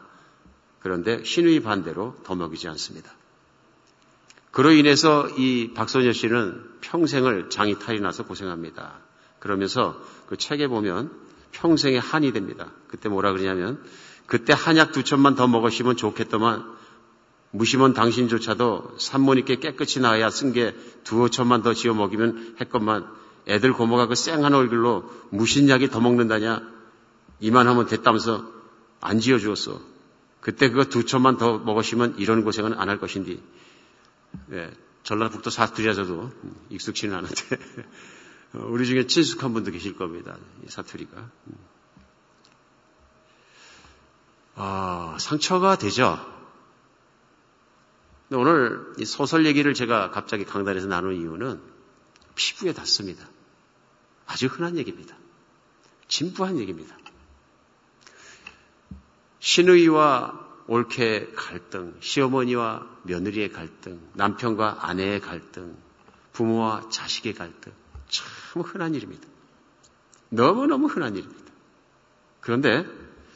그런데 0.81 1.23
신의 1.23 1.59
반대로 1.61 2.15
더 2.23 2.35
먹이지 2.35 2.67
않습니다. 2.69 3.11
그로 4.51 4.71
인해서 4.71 5.29
이 5.37 5.71
박소녀 5.73 6.11
씨는 6.11 6.61
평생을 6.81 7.49
장이 7.49 7.79
탈이 7.79 8.01
나서 8.01 8.25
고생합니다. 8.25 8.99
그러면서 9.39 10.01
그 10.27 10.37
책에 10.37 10.67
보면 10.67 11.11
평생의 11.51 11.99
한이 11.99 12.33
됩니다. 12.33 12.71
그때 12.87 13.09
뭐라 13.09 13.31
그러냐면 13.31 13.81
그때 14.25 14.53
한약 14.53 14.91
두 14.91 15.03
첩만 15.03 15.35
더 15.35 15.47
먹으시면 15.47 15.97
좋겠더만 15.97 16.65
무심한 17.51 17.93
당신조차도 17.93 18.95
산모님께 18.97 19.57
깨끗이 19.57 19.99
나야 19.99 20.29
쓴 20.29 20.53
게 20.53 20.75
두어 21.03 21.27
첩만 21.27 21.63
더 21.63 21.73
지어 21.73 21.93
먹이면 21.93 22.55
했건만 22.61 23.07
애들 23.47 23.73
고모가 23.73 24.07
그 24.07 24.15
쌩한 24.15 24.53
얼굴로 24.53 25.09
무신약이 25.31 25.89
더 25.89 25.99
먹는다냐 25.99 26.61
이만하면 27.39 27.87
됐다면서 27.87 28.45
안 29.01 29.19
지어 29.19 29.37
주었어. 29.37 29.90
그때 30.41 30.69
그거 30.69 30.85
두 30.85 31.05
첩만 31.05 31.37
더 31.37 31.59
먹으시면 31.59 32.17
이런 32.17 32.43
고생은 32.43 32.73
안 32.73 32.89
할 32.89 32.99
것인디. 32.99 33.41
예, 34.51 34.71
전라북도 35.03 35.49
사투리라서도 35.49 36.31
익숙치는 36.69 37.15
않은데 37.15 37.35
우리 38.53 38.85
중에 38.85 39.07
친숙한 39.07 39.53
분도 39.53 39.71
계실 39.71 39.95
겁니다. 39.95 40.37
이 40.65 40.69
사투리가. 40.69 41.29
아, 44.55 45.17
상처가 45.19 45.77
되죠. 45.77 46.19
오늘 48.31 48.93
이 48.97 49.05
소설 49.05 49.45
얘기를 49.45 49.73
제가 49.73 50.11
갑자기 50.11 50.45
강단에서 50.45 50.87
나눈 50.87 51.15
이유는 51.15 51.61
피부에 52.35 52.73
닿습니다. 52.73 53.27
아주 54.25 54.47
흔한 54.47 54.77
얘기입니다. 54.77 55.15
진부한 56.07 56.59
얘기입니다. 56.59 56.97
신의와 59.41 60.39
올케 60.67 61.31
갈등, 61.35 61.95
시어머니와 61.99 62.87
며느리의 63.03 63.51
갈등, 63.51 63.99
남편과 64.13 64.87
아내의 64.87 65.19
갈등, 65.19 65.75
부모와 66.31 66.89
자식의 66.89 67.33
갈등. 67.33 67.73
참 68.07 68.61
흔한 68.61 68.93
일입니다. 68.95 69.27
너무너무 70.29 70.87
흔한 70.87 71.15
일입니다. 71.15 71.51
그런데 72.39 72.85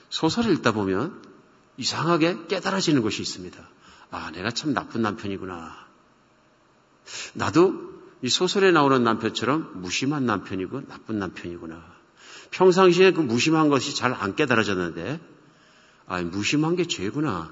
소설을 0.10 0.54
읽다 0.54 0.72
보면 0.72 1.22
이상하게 1.78 2.46
깨달아지는 2.48 3.02
것이 3.02 3.22
있습니다. 3.22 3.58
아, 4.12 4.32
내가 4.32 4.52
참 4.52 4.74
나쁜 4.74 5.02
남편이구나. 5.02 5.86
나도 7.34 7.96
이 8.22 8.30
소설에 8.30 8.72
나오는 8.72 9.04
남편처럼 9.04 9.82
무심한 9.82 10.26
남편이고 10.26 10.88
나쁜 10.88 11.20
남편이구나. 11.20 11.84
평상시에 12.52 13.12
그 13.12 13.22
무심한 13.22 13.70
것이 13.70 13.96
잘 13.96 14.14
안 14.14 14.36
깨달아졌는데 14.36 15.35
아, 16.08 16.22
무심한 16.22 16.76
게 16.76 16.86
죄구나. 16.86 17.52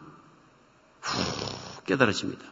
후 1.02 1.84
깨달아집니다. 1.86 2.44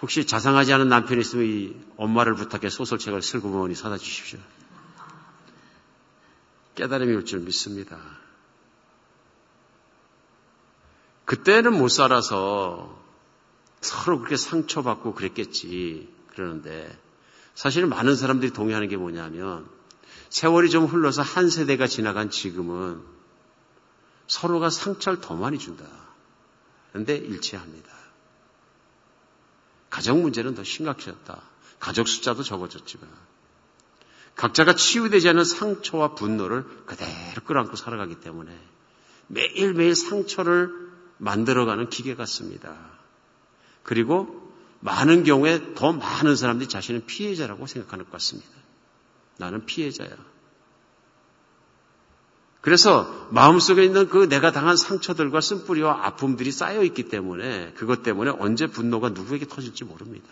혹시 0.00 0.26
자상하지 0.26 0.72
않은 0.74 0.88
남편이 0.88 1.20
있으면 1.20 1.44
이 1.46 1.76
엄마를 1.96 2.34
부탁해 2.34 2.68
소설책을 2.70 3.20
슬그머니 3.22 3.74
사다 3.74 3.98
주십시오. 3.98 4.38
깨달음이 6.76 7.14
올 7.14 7.24
줄 7.24 7.40
믿습니다. 7.40 7.98
그때는 11.24 11.76
못 11.76 11.88
살아서 11.88 12.96
서로 13.80 14.18
그렇게 14.18 14.36
상처받고 14.36 15.14
그랬겠지. 15.14 16.08
그러는데 16.28 16.96
사실 17.54 17.86
많은 17.86 18.16
사람들이 18.16 18.52
동의하는 18.52 18.88
게 18.88 18.96
뭐냐면 18.96 19.68
세월이 20.30 20.70
좀 20.70 20.86
흘러서 20.86 21.22
한 21.22 21.50
세대가 21.50 21.86
지나간 21.86 22.30
지금은 22.30 23.02
서로가 24.28 24.70
상처를 24.70 25.20
더 25.20 25.34
많이 25.34 25.58
준다. 25.58 25.84
그런데 26.92 27.16
일치합니다. 27.16 27.90
가정 29.90 30.22
문제는 30.22 30.54
더 30.54 30.62
심각해졌다. 30.62 31.42
가족 31.80 32.08
숫자도 32.08 32.42
적어졌지만 32.42 33.08
각자가 34.36 34.74
치유되지 34.74 35.28
않은 35.30 35.44
상처와 35.44 36.14
분노를 36.14 36.64
그대로 36.86 37.42
끌어안고 37.44 37.76
살아가기 37.76 38.20
때문에 38.20 38.56
매일매일 39.26 39.94
상처를 39.96 40.70
만들어가는 41.18 41.88
기계 41.90 42.14
같습니다. 42.14 42.76
그리고 43.82 44.52
많은 44.80 45.24
경우에 45.24 45.74
더 45.74 45.92
많은 45.92 46.36
사람들이 46.36 46.68
자신은 46.68 47.06
피해자라고 47.06 47.66
생각하는 47.66 48.04
것 48.04 48.12
같습니다. 48.12 48.48
나는 49.38 49.66
피해자야. 49.66 50.10
그래서 52.68 53.26
마음속에 53.30 53.82
있는 53.82 54.10
그 54.10 54.28
내가 54.28 54.52
당한 54.52 54.76
상처들과 54.76 55.40
쓴뿌리와 55.40 56.04
아픔들이 56.04 56.52
쌓여 56.52 56.82
있기 56.82 57.04
때문에 57.04 57.72
그것 57.72 58.02
때문에 58.02 58.30
언제 58.38 58.66
분노가 58.66 59.08
누구에게 59.08 59.46
터질지 59.46 59.84
모릅니다. 59.84 60.28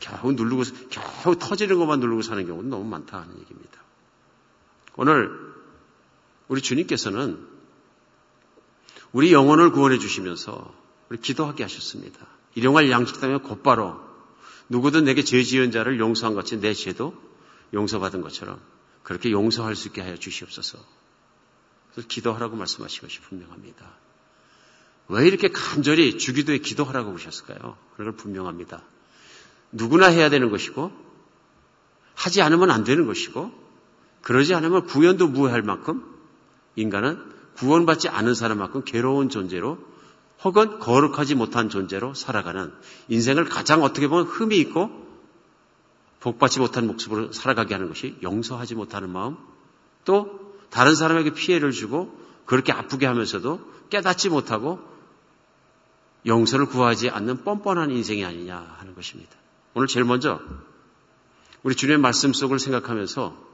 겨우 0.00 0.32
누르고 0.32 0.64
겨우 0.90 1.34
터지는 1.34 1.78
것만 1.78 1.98
누르고 2.00 2.20
사는 2.20 2.46
경우는 2.46 2.68
너무 2.68 2.84
많다는 2.84 3.40
얘기입니다. 3.40 3.80
오늘 4.96 5.30
우리 6.48 6.60
주님께서는 6.60 7.38
우리 9.12 9.32
영혼을 9.32 9.72
구원해 9.72 9.98
주시면서 9.98 10.74
우리 11.08 11.18
기도하게 11.20 11.62
하셨습니다. 11.62 12.18
일용할 12.54 12.90
양식 12.90 13.18
때문에 13.18 13.38
곧바로 13.38 13.98
누구든 14.68 15.04
내게 15.04 15.24
죄 15.24 15.42
지은 15.42 15.70
자를 15.70 15.98
용서한 15.98 16.34
것이 16.34 16.60
내 16.60 16.74
죄도 16.74 17.14
용서받은 17.72 18.20
것처럼 18.20 18.60
그렇게 19.02 19.30
용서할 19.30 19.74
수 19.74 19.88
있게 19.88 20.00
하여 20.00 20.16
주시옵소서. 20.16 20.78
그래서 21.92 22.08
기도하라고 22.08 22.56
말씀하신 22.56 23.02
것이 23.02 23.20
분명합니다. 23.20 23.86
왜 25.08 25.26
이렇게 25.26 25.48
간절히 25.48 26.16
주기도에 26.16 26.58
기도하라고 26.58 27.12
그러셨을까요? 27.12 27.76
그런 27.94 28.10
걸 28.10 28.16
분명합니다. 28.16 28.82
누구나 29.72 30.06
해야 30.06 30.30
되는 30.30 30.50
것이고 30.50 30.92
하지 32.14 32.42
않으면 32.42 32.70
안 32.70 32.84
되는 32.84 33.06
것이고 33.06 33.52
그러지 34.22 34.54
않으면 34.54 34.86
구원도 34.86 35.28
무해할 35.28 35.62
만큼 35.62 36.04
인간은 36.76 37.32
구원받지 37.56 38.08
않은 38.08 38.34
사람만큼 38.34 38.84
괴로운 38.84 39.28
존재로 39.28 39.78
혹은 40.44 40.78
거룩하지 40.78 41.34
못한 41.34 41.68
존재로 41.68 42.14
살아가는 42.14 42.72
인생을 43.08 43.44
가장 43.46 43.82
어떻게 43.82 44.08
보면 44.08 44.24
흠이 44.24 44.56
있고 44.58 44.90
복받지 46.22 46.60
못한 46.60 46.86
모습으로 46.86 47.32
살아가게 47.32 47.74
하는 47.74 47.88
것이 47.88 48.16
용서하지 48.22 48.76
못하는 48.76 49.10
마음 49.10 49.36
또 50.04 50.56
다른 50.70 50.94
사람에게 50.94 51.34
피해를 51.34 51.72
주고 51.72 52.16
그렇게 52.46 52.72
아프게 52.72 53.06
하면서도 53.06 53.60
깨닫지 53.90 54.28
못하고 54.28 54.80
용서를 56.24 56.66
구하지 56.66 57.10
않는 57.10 57.42
뻔뻔한 57.42 57.90
인생이 57.90 58.24
아니냐 58.24 58.76
하는 58.78 58.94
것입니다. 58.94 59.32
오늘 59.74 59.88
제일 59.88 60.04
먼저 60.04 60.40
우리 61.64 61.74
주님의 61.74 61.98
말씀 61.98 62.32
속을 62.32 62.60
생각하면서 62.60 63.52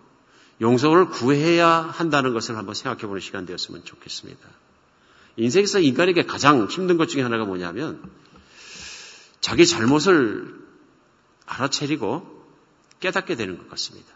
용서를 0.60 1.08
구해야 1.08 1.68
한다는 1.68 2.34
것을 2.34 2.56
한번 2.56 2.74
생각해 2.74 3.06
보는 3.06 3.20
시간 3.20 3.46
되었으면 3.46 3.84
좋겠습니다. 3.84 4.46
인생에서 5.36 5.80
인간에게 5.80 6.26
가장 6.26 6.66
힘든 6.66 6.98
것 6.98 7.08
중에 7.08 7.22
하나가 7.22 7.44
뭐냐면 7.44 8.02
자기 9.40 9.66
잘못을 9.66 10.54
알아채리고 11.46 12.37
깨닫게 13.00 13.36
되는 13.36 13.58
것 13.58 13.68
같습니다. 13.70 14.12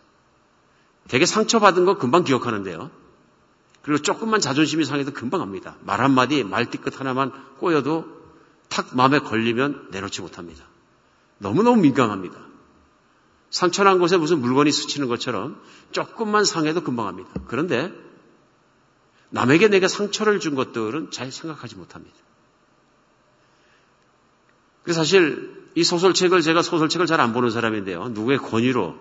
되게 1.08 1.26
상처받은 1.26 1.84
거 1.84 1.98
금방 1.98 2.24
기억하는데요. 2.24 2.90
그리고 3.82 4.00
조금만 4.00 4.40
자존심이 4.40 4.84
상해도 4.84 5.12
금방 5.12 5.40
합니다. 5.40 5.76
말 5.80 6.00
한마디, 6.00 6.44
말뒤끝 6.44 7.00
하나만 7.00 7.32
꼬여도 7.58 8.06
탁 8.68 8.94
마음에 8.96 9.18
걸리면 9.18 9.88
내놓지 9.90 10.20
못합니다. 10.20 10.64
너무너무 11.38 11.82
민감합니다. 11.82 12.36
상처난 13.50 13.98
곳에 13.98 14.16
무슨 14.16 14.40
물건이 14.40 14.72
스치는 14.72 15.08
것처럼 15.08 15.60
조금만 15.90 16.44
상해도 16.44 16.82
금방 16.82 17.06
합니다. 17.06 17.30
그런데 17.48 17.92
남에게 19.30 19.68
내가 19.68 19.88
상처를 19.88 20.40
준 20.40 20.54
것들은 20.54 21.10
잘 21.10 21.32
생각하지 21.32 21.76
못합니다. 21.76 22.16
그 24.84 24.92
사실 24.92 25.62
이 25.74 25.84
소설책을 25.84 26.42
제가 26.42 26.62
소설책을 26.62 27.06
잘 27.06 27.20
안 27.20 27.32
보는 27.32 27.50
사람인데요. 27.50 28.08
누구의 28.08 28.38
권유로 28.38 28.96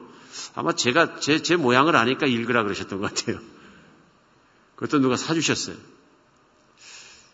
아마 0.56 0.74
제가 0.74 1.20
제, 1.20 1.42
제 1.42 1.56
모양을 1.56 1.96
아니까 1.96 2.26
읽으라 2.26 2.64
그러셨던 2.64 3.02
것 3.02 3.14
같아요. 3.14 3.40
그것도 4.76 5.00
누가 5.00 5.16
사주셨어요. 5.18 5.76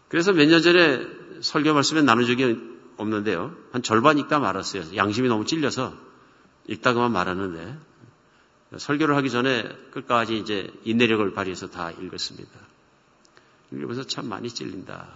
그래서 0.09 0.31
몇 0.33 0.47
년 0.47 0.61
전에 0.61 1.05
설교 1.41 1.73
말씀에 1.73 2.01
나눈 2.01 2.25
적이 2.25 2.57
없는데요. 2.97 3.55
한 3.71 3.83
절반 3.83 4.17
읽다 4.17 4.39
말았어요. 4.39 4.95
양심이 4.95 5.27
너무 5.27 5.45
찔려서 5.45 5.93
읽다 6.67 6.93
그만 6.93 7.11
말았는데 7.11 7.77
설교를 8.77 9.15
하기 9.17 9.29
전에 9.29 9.63
끝까지 9.91 10.37
이제 10.37 10.71
인내력을 10.83 11.33
발휘해서 11.33 11.69
다 11.69 11.91
읽었습니다. 11.91 12.51
읽으면서 13.71 14.03
참 14.03 14.27
많이 14.27 14.49
찔린다. 14.49 15.07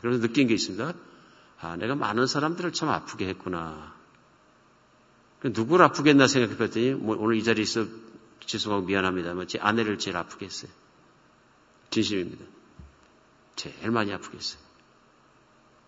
그래서 0.00 0.20
느낀 0.20 0.46
게 0.48 0.54
있습니다. 0.54 0.92
아, 1.60 1.76
내가 1.76 1.94
많은 1.94 2.26
사람들을 2.26 2.72
참 2.72 2.88
아프게 2.88 3.28
했구나. 3.28 3.94
누구를 5.42 5.84
아프게 5.84 6.10
했나 6.10 6.26
생각해 6.26 6.56
봤더니 6.56 6.92
뭐 6.92 7.16
오늘 7.18 7.36
이 7.36 7.44
자리에 7.44 7.62
있어 7.62 7.86
죄송하고 8.40 8.86
미안합니다만 8.86 9.46
제 9.46 9.58
아내를 9.58 9.98
제일 9.98 10.16
아프게 10.16 10.46
했어요. 10.46 10.70
진심입니다. 11.90 12.44
제일 13.56 13.90
많이 13.90 14.12
아프게 14.12 14.38
했어요. 14.38 14.62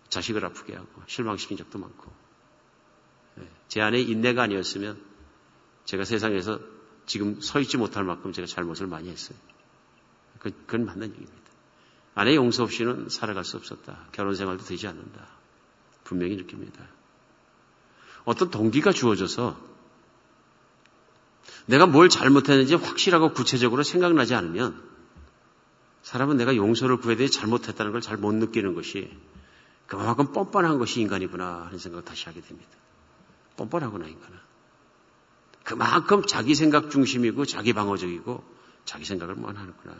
자식을 0.09 0.45
아프게 0.45 0.75
하고 0.75 0.87
실망시킨 1.07 1.57
적도 1.57 1.79
많고. 1.79 2.11
예, 3.39 3.49
제 3.67 3.81
안에 3.81 3.99
인내가 3.99 4.43
아니었으면 4.43 5.01
제가 5.85 6.05
세상에서 6.05 6.59
지금 7.05 7.41
서 7.41 7.59
있지 7.59 7.77
못할 7.77 8.03
만큼 8.03 8.31
제가 8.31 8.45
잘못을 8.45 8.87
많이 8.87 9.09
했어요. 9.09 9.37
그, 10.39 10.51
그건 10.51 10.85
맞는 10.85 11.09
얘기입니다. 11.09 11.43
아내 12.15 12.35
용서 12.35 12.63
없이는 12.63 13.09
살아갈 13.09 13.43
수 13.43 13.57
없었다. 13.57 14.07
결혼 14.11 14.35
생활도 14.35 14.65
되지 14.65 14.87
않는다. 14.87 15.42
분명히 16.03 16.35
느낍니다. 16.35 16.83
어떤 18.25 18.49
동기가 18.49 18.91
주어져서 18.91 19.57
내가 21.65 21.85
뭘 21.85 22.09
잘못했는지 22.09 22.75
확실하고 22.75 23.33
구체적으로 23.33 23.83
생각나지 23.83 24.35
않으면 24.35 24.81
사람은 26.03 26.37
내가 26.37 26.55
용서를 26.55 26.97
구해야 26.97 27.17
돼 27.17 27.27
잘못했다는 27.27 27.91
걸 27.93 28.01
잘 28.01 28.17
못 28.17 28.33
느끼는 28.33 28.73
것이 28.75 29.09
그만큼 29.87 30.31
뻔뻔한 30.31 30.77
것이 30.79 31.01
인간이구나 31.01 31.65
하는 31.65 31.77
생각을 31.77 32.03
다시 32.03 32.25
하게 32.25 32.41
됩니다. 32.41 32.71
뻔뻔하구나, 33.57 34.07
인간은. 34.07 34.37
그만큼 35.63 36.25
자기 36.25 36.55
생각 36.55 36.89
중심이고 36.89 37.45
자기 37.45 37.73
방어적이고 37.73 38.43
자기 38.85 39.05
생각을 39.05 39.35
만 39.35 39.55
하는구나. 39.55 39.95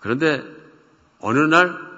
그런데 0.00 0.42
어느 1.20 1.38
날 1.38 1.88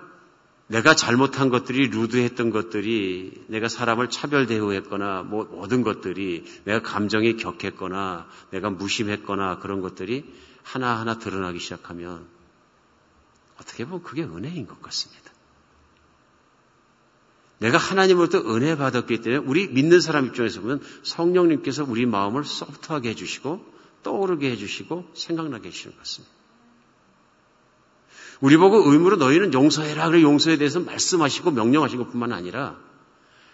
내가 0.66 0.94
잘못한 0.94 1.48
것들이 1.48 1.88
루드했던 1.88 2.50
것들이 2.50 3.44
내가 3.48 3.68
사람을 3.68 4.09
차별 4.09 4.46
대우했거나 4.46 5.24
뭐 5.24 5.44
모든 5.44 5.83
것들이 5.83 6.44
내가 6.64 6.80
감정이 6.80 7.37
격했거나 7.37 8.28
내가 8.50 8.70
무심했거나 8.70 9.59
그런 9.59 9.80
것들이 9.80 10.33
하나하나 10.62 11.18
드러나기 11.18 11.59
시작하면 11.59 12.24
어떻게 13.61 13.85
보면 13.85 14.04
그게 14.04 14.22
은혜인 14.22 14.68
것 14.68 14.80
같습니다. 14.80 15.33
내가 17.59 17.76
하나님으로부터 17.76 18.38
은혜 18.54 18.76
받았기 18.76 19.20
때문에 19.20 19.44
우리 19.44 19.68
믿는 19.68 20.00
사람 20.00 20.26
입장에서 20.26 20.61
보면 20.61 20.80
성령님께서 21.02 21.85
우리 21.85 22.06
마음을 22.06 22.44
소프트하게 22.44 23.11
해주시고 23.11 23.80
떠오르게 24.04 24.50
해주시고 24.52 25.11
생각나게 25.14 25.68
해주시는 25.68 25.96
것 25.96 25.98
같습니다. 25.98 26.39
우리 28.40 28.57
보고 28.57 28.90
의무로 28.90 29.16
너희는 29.16 29.53
용서해라. 29.53 30.09
그래 30.09 30.22
용서에 30.22 30.57
대해서 30.57 30.81
말씀하시고 30.81 31.50
명령하신 31.50 31.98
것뿐만 31.98 32.33
아니라 32.33 32.79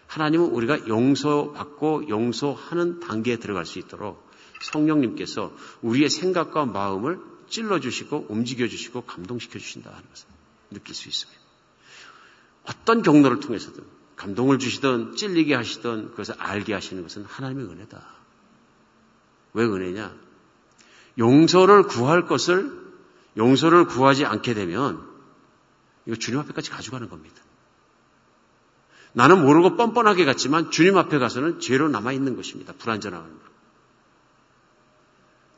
하나님은 0.07 0.46
우리가 0.46 0.87
용서받고 0.87 2.09
용서하는 2.09 3.01
단계에 3.01 3.37
들어갈 3.37 3.66
수 3.66 3.79
있도록 3.79 4.25
성령님께서 4.62 5.53
우리의 5.83 6.09
생각과 6.09 6.66
마음을 6.66 7.18
찔러주시고 7.49 8.27
움직여주시고 8.29 9.03
감동시켜주신다 9.03 9.90
하는 9.90 10.03
것을 10.09 10.27
느낄 10.70 10.94
수 10.94 11.09
있습니다. 11.09 11.40
어떤 12.64 13.03
경로를 13.03 13.40
통해서든 13.40 13.85
감동을 14.16 14.59
주시던 14.59 15.16
찔리게 15.16 15.55
하시던 15.55 16.11
그것을 16.11 16.35
알게 16.38 16.72
하시는 16.72 17.03
것은 17.03 17.25
하나님의 17.25 17.66
은혜다. 17.66 18.07
왜 19.53 19.64
은혜냐? 19.64 20.14
용서를 21.18 21.85
구할 21.85 22.27
것을 22.27 22.86
용서를 23.37 23.87
구하지 23.87 24.25
않게 24.25 24.55
되면 24.55 25.07
이거 26.07 26.16
주님 26.16 26.40
앞에까지 26.40 26.70
가져가는 26.70 27.09
겁니다. 27.09 27.37
나는 29.12 29.42
모르고 29.42 29.77
뻔뻔하게 29.77 30.25
갔지만 30.25 30.70
주님 30.70 30.96
앞에 30.99 31.18
가서는 31.18 31.61
죄로 31.61 31.88
남아 31.88 32.12
있는 32.12 32.37
것입니다. 32.37 32.72
불완전함으로. 32.79 33.35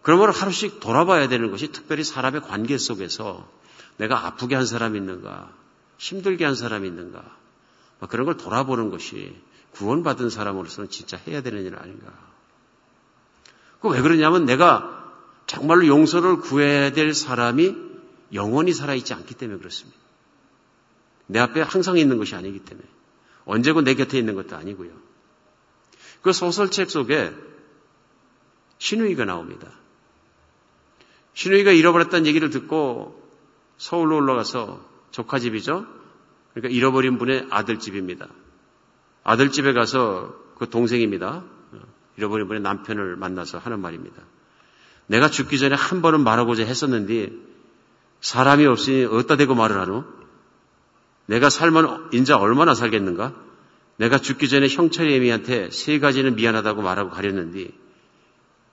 그러므로 0.03 0.33
하루씩 0.33 0.81
돌아봐야 0.81 1.29
되는 1.29 1.51
것이 1.51 1.71
특별히 1.73 2.05
사람의 2.05 2.43
관계 2.43 2.79
속에서 2.79 3.49
내가 3.97 4.27
아프게 4.27 4.55
한 4.55 4.65
사람이 4.65 4.97
있는가, 4.97 5.53
힘들게 5.99 6.45
한 6.45 6.55
사람이 6.55 6.87
있는가, 6.87 7.25
그런 8.09 8.27
걸 8.27 8.37
돌아보는 8.37 8.91
것이 8.91 9.37
구원받은 9.73 10.31
사람으로서는 10.31 10.89
진짜 10.89 11.17
해야 11.27 11.43
되는 11.43 11.65
일 11.65 11.77
아닌가. 11.77 12.13
그 13.81 13.89
왜 13.89 14.01
그러냐면 14.01 14.45
내가 14.45 14.98
정말로 15.49 15.87
용서를 15.87 16.41
구해야 16.41 16.93
될 16.93 17.15
사람이 17.15 17.75
영원히 18.35 18.75
살아있지 18.75 19.15
않기 19.15 19.35
때문에 19.35 19.59
그렇습니다. 19.59 19.99
내 21.27 21.39
앞에 21.39 21.63
항상 21.63 21.97
있는 21.97 22.19
것이 22.19 22.35
아니기 22.35 22.61
때문에. 22.61 22.87
언제고 23.47 23.81
내 23.81 23.95
곁에 23.95 24.19
있는 24.19 24.35
것도 24.35 24.57
아니고요. 24.57 24.91
그 26.21 26.35
소설책 26.35 26.91
속에 26.91 27.35
신우이가 28.77 29.25
나옵니다. 29.25 29.69
신우이가 31.33 31.73
잃어버렸다는 31.73 32.27
얘기를 32.27 32.51
듣고 32.51 33.19
서울로 33.79 34.17
올라가서 34.17 34.87
조카 35.13 35.39
집이죠. 35.39 35.87
그러니까 36.53 36.77
잃어버린 36.77 37.17
분의 37.17 37.47
아들 37.51 37.79
집입니다. 37.79 38.29
아들 39.25 39.51
집에 39.51 39.73
가서 39.73 40.37
그 40.59 40.69
동생입니다. 40.69 41.43
잃어버린 42.19 42.49
분의 42.49 42.61
남편을 42.61 43.17
만나서 43.17 43.57
하는 43.57 43.81
말입니다. 43.81 44.23
내가 45.09 45.29
죽기 45.31 45.59
전에 45.59 45.75
한 45.75 46.01
번은 46.03 46.23
말하고자 46.23 46.65
했었는데 46.65 47.31
사람이 48.21 48.67
없으니 48.67 49.05
어디다 49.05 49.37
대고 49.37 49.55
말을 49.55 49.81
하노? 49.81 50.05
내가 51.27 51.51
살면 51.51 52.11
인자 52.13 52.39
얼마나 52.39 52.75
살겠는가? 52.75 53.35
내가 53.97 54.19
죽기 54.19 54.49
전에 54.49 54.69
형철이 54.69 55.13
애미한테 55.15 55.71
세 55.71 55.99
가지는 55.99 56.37
미안하다고 56.37 56.83
말하고 56.83 57.11
가렸는데 57.11 57.71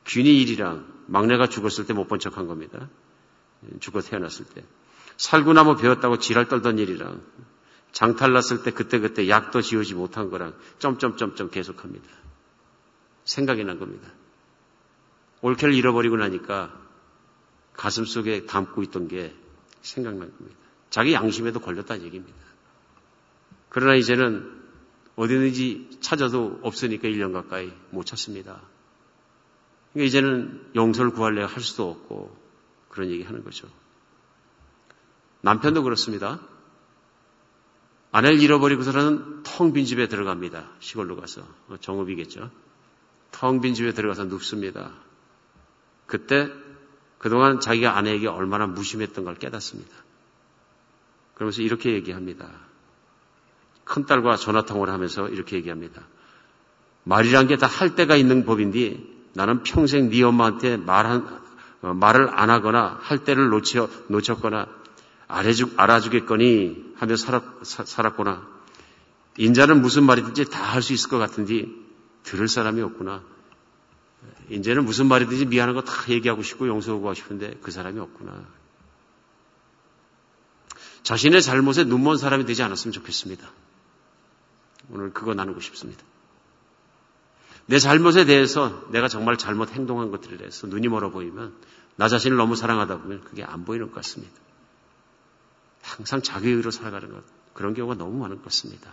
균이 0.05 0.41
일이랑 0.41 0.85
막내가 1.07 1.47
죽었을 1.47 1.85
때 1.85 1.93
못 1.93 2.07
본 2.07 2.19
척한 2.19 2.47
겁니다. 2.47 2.89
죽어 3.79 4.01
태어났을 4.01 4.45
때. 4.45 4.63
살구나무 5.17 5.77
배웠다고 5.77 6.19
지랄 6.19 6.47
떨던 6.47 6.77
일이랑 6.77 7.21
장탈 7.91 8.33
났을 8.33 8.63
때 8.63 8.71
그때그때 8.71 9.29
약도 9.29 9.61
지우지 9.61 9.95
못한 9.95 10.29
거랑 10.29 10.53
점점점점 10.79 11.49
계속합니다. 11.49 12.05
생각이 13.23 13.63
난 13.63 13.79
겁니다. 13.79 14.07
올케를 15.45 15.75
잃어버리고 15.75 16.17
나니까 16.17 16.73
가슴 17.73 18.05
속에 18.05 18.47
담고 18.47 18.81
있던 18.83 19.07
게 19.07 19.35
생각난 19.83 20.35
겁니다. 20.35 20.57
자기 20.89 21.13
양심에도 21.13 21.59
걸렸다는 21.59 22.03
얘기입니다. 22.03 22.35
그러나 23.69 23.93
이제는 23.93 24.51
어디든지 25.15 25.99
찾아도 26.01 26.59
없으니까 26.63 27.07
1년 27.09 27.31
가까이 27.31 27.71
못 27.91 28.07
찾습니다. 28.07 28.59
그러니까 29.93 30.07
이제는 30.07 30.71
용서를 30.75 31.11
구하려 31.11 31.45
할 31.45 31.61
수도 31.61 31.91
없고 31.91 32.35
그런 32.89 33.11
얘기 33.11 33.21
하는 33.21 33.43
거죠. 33.43 33.69
남편도 35.41 35.83
그렇습니다. 35.83 36.39
아내를 38.11 38.41
잃어버리고서는 38.41 39.43
텅 39.43 39.73
빈 39.73 39.85
집에 39.85 40.07
들어갑니다. 40.07 40.71
시골로 40.79 41.17
가서. 41.17 41.47
정읍이겠죠. 41.81 42.49
텅 43.31 43.61
빈 43.61 43.75
집에 43.75 43.93
들어가서 43.93 44.23
눕습니다. 44.23 45.05
그때 46.07 46.51
그동안 47.17 47.59
자기가 47.59 47.97
아내에게 47.97 48.27
얼마나 48.27 48.67
무심했던 48.67 49.25
걸 49.25 49.35
깨닫습니다. 49.35 49.91
그러면서 51.33 51.61
이렇게 51.61 51.93
얘기합니다. 51.93 52.49
큰딸과 53.85 54.35
전화통화를 54.37 54.93
하면서 54.93 55.27
이렇게 55.29 55.57
얘기합니다. 55.57 56.01
말이란 57.03 57.47
게 57.47 57.57
다 57.57 57.67
할 57.67 57.95
때가 57.95 58.15
있는 58.15 58.45
법인데 58.45 58.99
나는 59.33 59.63
평생 59.63 60.09
네 60.09 60.23
엄마한테 60.23 60.77
말한, 60.77 61.41
어, 61.81 61.93
말을 61.93 62.29
안 62.33 62.49
하거나 62.49 62.97
할 63.01 63.23
때를 63.23 63.49
놓쳐, 63.49 63.89
놓쳤거나 64.07 64.67
알아주, 65.27 65.73
알아주겠거니 65.77 66.93
하며 66.97 67.15
살았, 67.15 67.43
살았구나. 67.63 68.47
인자는 69.37 69.81
무슨 69.81 70.03
말이든지 70.05 70.45
다 70.49 70.63
할 70.63 70.81
수 70.81 70.93
있을 70.93 71.09
것 71.09 71.17
같은데 71.17 71.67
들을 72.23 72.47
사람이 72.47 72.81
없구나. 72.81 73.21
이제는 74.49 74.85
무슨 74.85 75.07
말이든지 75.07 75.45
미안한 75.45 75.75
거 75.75 75.81
다 75.81 75.91
얘기하고 76.09 76.43
싶고 76.43 76.67
용서하고 76.67 77.13
싶은데 77.13 77.57
그 77.61 77.71
사람이 77.71 77.99
없구나. 77.99 78.45
자신의 81.03 81.41
잘못에 81.41 81.83
눈먼 81.83 82.17
사람이 82.17 82.45
되지 82.45 82.63
않았으면 82.63 82.91
좋겠습니다. 82.91 83.47
오늘 84.89 85.13
그거 85.13 85.33
나누고 85.33 85.59
싶습니다. 85.61 86.03
내 87.67 87.79
잘못에 87.79 88.25
대해서 88.25 88.85
내가 88.91 89.07
정말 89.07 89.37
잘못 89.37 89.71
행동한 89.71 90.11
것들에 90.11 90.37
대해서 90.37 90.67
눈이 90.67 90.87
멀어 90.87 91.09
보이면 91.09 91.55
나 91.95 92.07
자신을 92.07 92.37
너무 92.37 92.55
사랑하다 92.55 92.97
보면 92.99 93.23
그게 93.23 93.43
안 93.43 93.65
보이는 93.65 93.87
것 93.87 93.95
같습니다. 93.95 94.33
항상 95.81 96.21
자기 96.21 96.49
의로 96.49 96.71
살아가는 96.71 97.11
것 97.11 97.23
그런 97.53 97.73
경우가 97.73 97.95
너무 97.95 98.19
많은 98.19 98.37
것 98.37 98.45
같습니다. 98.45 98.91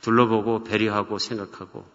둘러보고 0.00 0.64
배려하고 0.64 1.18
생각하고 1.18 1.86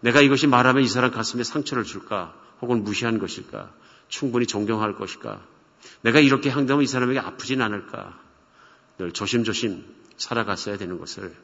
내가 0.00 0.20
이것이 0.20 0.46
말하면 0.46 0.82
이 0.82 0.88
사람 0.88 1.10
가슴에 1.10 1.44
상처를 1.44 1.84
줄까? 1.84 2.34
혹은 2.60 2.84
무시한 2.84 3.18
것일까? 3.18 3.70
충분히 4.08 4.46
존경할 4.46 4.96
것일까? 4.96 5.40
내가 6.02 6.20
이렇게 6.20 6.50
행동하면 6.50 6.82
이 6.82 6.86
사람에게 6.86 7.18
아프진 7.18 7.62
않을까? 7.62 8.18
늘 8.98 9.12
조심조심 9.12 9.84
살아갔어야 10.16 10.76
되는 10.76 10.98
것을 10.98 11.34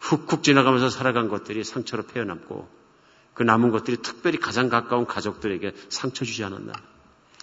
훅훅 0.00 0.42
지나가면서 0.42 0.90
살아간 0.90 1.28
것들이 1.28 1.64
상처로 1.64 2.04
패어남고 2.06 2.68
그 3.34 3.42
남은 3.42 3.70
것들이 3.70 3.98
특별히 3.98 4.38
가장 4.38 4.68
가까운 4.68 5.06
가족들에게 5.06 5.74
상처 5.88 6.24
주지 6.24 6.42
않았나? 6.44 6.72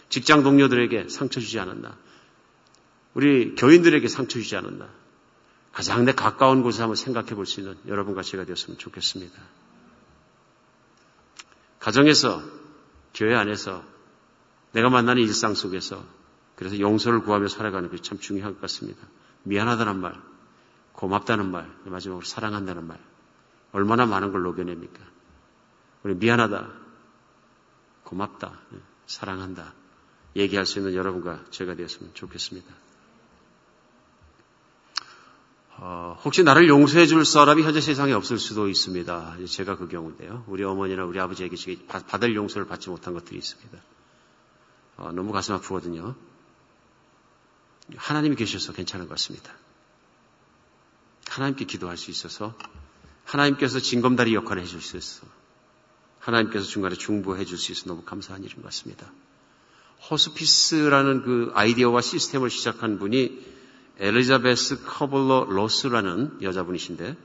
직장 0.09 0.43
동료들에게 0.43 1.09
상처 1.09 1.39
주지 1.39 1.59
않았나? 1.59 1.95
우리 3.13 3.55
교인들에게 3.55 4.07
상처 4.07 4.39
주지 4.39 4.55
않았나. 4.55 4.89
가장 5.71 6.05
내 6.05 6.13
가까운 6.13 6.63
곳에 6.63 6.81
한번 6.81 6.95
생각해 6.95 7.29
볼 7.35 7.45
수 7.45 7.59
있는 7.59 7.77
여러분과 7.87 8.21
제가 8.23 8.45
되었으면 8.45 8.77
좋겠습니다. 8.77 9.33
가정에서, 11.83 12.41
교회 13.13 13.35
안에서, 13.35 13.83
내가 14.71 14.89
만나는 14.89 15.21
일상 15.21 15.53
속에서, 15.53 16.01
그래서 16.55 16.79
용서를 16.79 17.23
구하며 17.23 17.49
살아가는 17.49 17.89
것이 17.89 18.01
참 18.01 18.19
중요한 18.19 18.53
것 18.53 18.61
같습니다. 18.61 19.05
미안하다는 19.43 19.99
말, 19.99 20.15
고맙다는 20.93 21.51
말, 21.51 21.69
마지막으로 21.83 22.23
사랑한다는 22.23 22.87
말, 22.87 22.97
얼마나 23.73 24.05
많은 24.05 24.31
걸 24.31 24.43
녹여냅니까? 24.43 24.97
우리 26.03 26.15
미안하다, 26.15 26.69
고맙다, 28.05 28.61
사랑한다, 29.05 29.73
얘기할 30.37 30.65
수 30.65 30.79
있는 30.79 30.93
여러분과 30.93 31.43
제가 31.49 31.75
되었으면 31.75 32.13
좋겠습니다. 32.13 32.73
어, 35.85 36.17
혹시 36.23 36.43
나를 36.43 36.69
용서해 36.69 37.07
줄 37.07 37.25
사람이 37.25 37.61
현재 37.63 37.81
세상에 37.81 38.13
없을 38.13 38.39
수도 38.39 38.69
있습니다. 38.69 39.35
제가 39.45 39.75
그 39.75 39.89
경우인데요. 39.89 40.45
우리 40.47 40.63
어머니나 40.63 41.03
우리 41.03 41.19
아버지에게 41.19 41.57
받을 41.87 42.35
용서를 42.37 42.65
받지 42.67 42.89
못한 42.89 43.13
것들이 43.13 43.37
있습니다. 43.37 43.77
어, 44.95 45.11
너무 45.11 45.33
가슴 45.33 45.55
아프거든요. 45.55 46.15
하나님이 47.97 48.37
계셔서 48.37 48.71
괜찮은 48.71 49.09
것 49.09 49.15
같습니다. 49.15 49.51
하나님께 51.27 51.65
기도할 51.65 51.97
수 51.97 52.11
있어서 52.11 52.57
하나님께서 53.25 53.81
징검다리 53.81 54.35
역할을 54.35 54.61
해줄 54.61 54.81
수 54.81 54.95
있어. 54.95 55.27
하나님께서 56.19 56.63
중간에 56.63 56.95
중보해 56.95 57.43
줄 57.43 57.57
수 57.57 57.73
있어서 57.73 57.89
너무 57.89 58.03
감사한 58.03 58.41
일인 58.45 58.55
것 58.55 58.63
같습니다. 58.67 59.11
호스피스라는 60.09 61.23
그 61.23 61.51
아이디어와 61.53 61.99
시스템을 61.99 62.49
시작한 62.49 62.99
분이 62.99 63.62
엘리자베스 63.97 64.83
커블러 64.85 65.45
로스라는 65.49 66.41
여자분이신데 66.41 67.15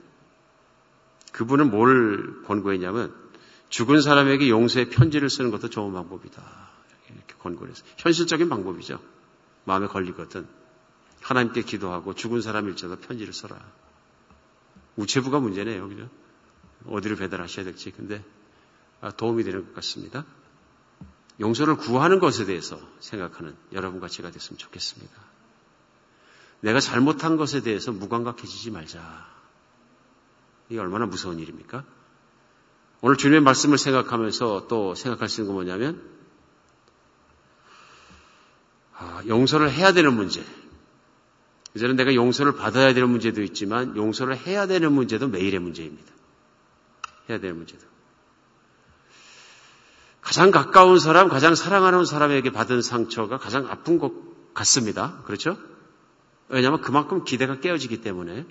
그분은 1.33 1.71
뭘 1.71 2.43
권고했냐면 2.45 3.15
죽은 3.69 4.01
사람에게 4.01 4.49
용서의 4.49 4.91
편지를 4.91 5.29
쓰는 5.31 5.51
것도 5.51 5.71
좋은 5.71 5.93
방법이다. 5.93 6.43
이렇게 7.11 7.35
권고를 7.39 7.71
했어요. 7.71 7.89
현실적인 7.97 8.49
방법이죠. 8.49 9.01
마음에 9.65 9.87
걸리거든. 9.87 10.47
하나님께 11.21 11.63
기도하고 11.63 12.15
죽은 12.15 12.41
사람일지라도 12.41 13.01
편지를 13.01 13.33
써라. 13.33 13.59
우체부가 14.97 15.41
문제네요. 15.41 15.89
그죠? 15.89 16.09
어디를 16.87 17.17
배달하셔야 17.17 17.65
될지. 17.65 17.91
근데 17.91 18.25
아, 19.01 19.11
도움이 19.11 19.45
되는 19.45 19.67
것 19.67 19.75
같습니다. 19.75 20.25
용서를 21.41 21.77
구하는 21.77 22.19
것에 22.19 22.47
대해서 22.47 22.81
생각하는 23.01 23.55
여러분과 23.73 24.09
제가 24.09 24.31
됐으면 24.31 24.59
좋겠습니다. 24.59 25.28
내가 26.61 26.81
잘못한 26.81 27.37
것에 27.37 27.63
대해서 27.63 27.93
무감각해지지 27.93 28.71
말자. 28.71 29.27
이게 30.69 30.81
얼마나 30.81 31.07
무서운 31.07 31.39
일입니까? 31.39 31.85
오늘 33.01 33.17
주님의 33.17 33.41
말씀을 33.43 33.79
생각하면서 33.79 34.67
또 34.69 34.95
생각할 34.95 35.29
수 35.29 35.41
있는 35.41 35.55
건 35.55 35.65
뭐냐면, 35.65 36.03
아, 38.93 39.23
용서를 39.27 39.71
해야 39.71 39.93
되는 39.93 40.15
문제. 40.15 40.45
이제는 41.75 41.95
내가 41.95 42.15
용서를 42.15 42.57
받아야 42.57 42.93
되는 42.93 43.09
문제도 43.09 43.41
있지만, 43.43 43.97
용서를 43.97 44.37
해야 44.37 44.67
되는 44.67 44.93
문제도 44.93 45.29
매일의 45.29 45.61
문제입니다. 45.61 46.13
해야 47.31 47.39
되는 47.39 47.57
문제도. 47.57 47.87
가장 50.21 50.51
가까운 50.51 50.99
사람, 50.99 51.29
가장 51.29 51.55
사랑하는 51.55 52.05
사람에게 52.05 52.51
받은 52.51 52.83
상처가 52.83 53.39
가장 53.39 53.69
아픈 53.69 53.99
것 53.99 54.13
같습니다. 54.55 55.23
그렇죠? 55.25 55.57
왜냐하면 56.49 56.81
그만큼 56.81 57.25
기대가 57.25 57.61
깨어지기 57.61 58.01
때문에 58.01 58.47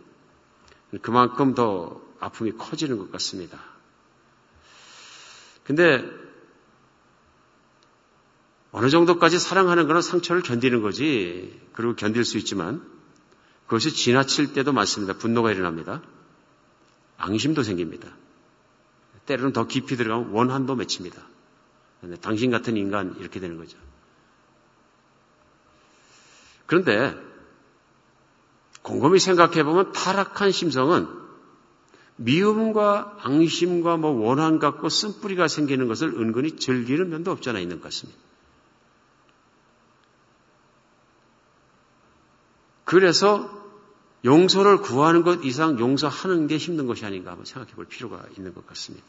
그만큼 1.01 1.53
더 1.53 2.01
아픔이 2.19 2.51
커지는 2.51 2.97
것 2.97 3.11
같습니다. 3.11 3.59
근데 5.63 6.03
어느 8.71 8.89
정도까지 8.89 9.39
사랑하는 9.39 9.87
것은 9.87 10.01
상처를 10.01 10.41
견디는 10.43 10.81
거지. 10.81 11.59
그리고 11.73 11.95
견딜 11.95 12.23
수 12.23 12.37
있지만 12.37 12.81
그것이 13.65 13.91
지나칠 13.91 14.53
때도 14.53 14.71
많습니다. 14.71 15.13
분노가 15.17 15.51
일어납니다. 15.51 16.01
앙심도 17.17 17.63
생깁니다. 17.63 18.09
때로는 19.25 19.51
더 19.51 19.67
깊이 19.67 19.97
들어가면 19.97 20.31
원한도 20.31 20.75
맺힙니다. 20.75 21.21
당신 22.21 22.51
같은 22.51 22.77
인간 22.77 23.15
이렇게 23.19 23.39
되는 23.39 23.57
거죠. 23.57 23.77
그런데 26.65 27.13
곰곰이 28.87 29.19
생각해 29.19 29.63
보면 29.65 29.91
타락한 29.91 30.51
심성은 30.51 31.07
미움과 32.15 33.17
앙심과 33.21 33.97
뭐 33.97 34.11
원한 34.11 34.59
갖고 34.59 34.87
쓴뿌리가 34.87 35.49
생기는 35.49 35.89
것을 35.89 36.07
은근히 36.07 36.55
즐기는 36.55 37.09
면도 37.09 37.31
없잖아 37.31 37.59
있는 37.59 37.77
것 37.77 37.83
같습니다. 37.83 38.17
그래서 42.85 43.51
용서를 44.23 44.77
구하는 44.77 45.23
것 45.23 45.43
이상 45.43 45.77
용서하는 45.79 46.47
게 46.47 46.55
힘든 46.55 46.87
것이 46.87 47.05
아닌가 47.05 47.31
한번 47.31 47.45
생각해 47.45 47.75
볼 47.75 47.85
필요가 47.85 48.23
있는 48.37 48.53
것 48.53 48.65
같습니다. 48.67 49.05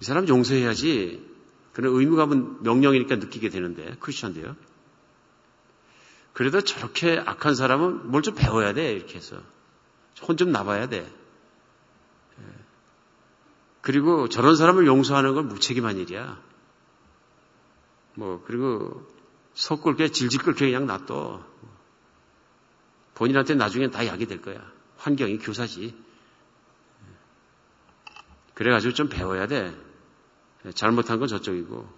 이 0.00 0.04
사람 0.04 0.26
용서해야지. 0.26 1.30
그런 1.72 1.94
의무감은 1.94 2.64
명령이니까 2.64 3.16
느끼게 3.16 3.48
되는데, 3.48 3.96
크리스천데요. 4.00 4.56
그래도 6.32 6.60
저렇게 6.62 7.18
악한 7.18 7.54
사람은 7.54 8.10
뭘 8.10 8.22
좀 8.22 8.34
배워야 8.34 8.72
돼, 8.72 8.92
이렇게 8.92 9.16
해서. 9.16 9.36
혼 10.26 10.36
좀 10.36 10.50
나봐야 10.52 10.88
돼. 10.88 10.98
예. 10.98 12.44
그리고 13.82 14.28
저런 14.28 14.56
사람을 14.56 14.86
용서하는 14.86 15.34
건 15.34 15.48
무책임한 15.48 15.96
일이야. 15.98 16.40
뭐, 18.14 18.42
그리고 18.46 19.06
속 19.54 19.82
끓게 19.82 20.08
질질 20.10 20.42
끓게 20.42 20.66
그냥 20.70 20.86
놔둬. 20.86 21.44
본인한테 23.14 23.54
나중엔 23.54 23.90
다 23.90 24.06
약이 24.06 24.26
될 24.26 24.40
거야. 24.40 24.60
환경이 24.98 25.38
교사지. 25.38 25.94
그래가지고 28.54 28.94
좀 28.94 29.08
배워야 29.08 29.46
돼. 29.46 29.74
잘못한 30.74 31.18
건 31.18 31.28
저쪽이고. 31.28 31.88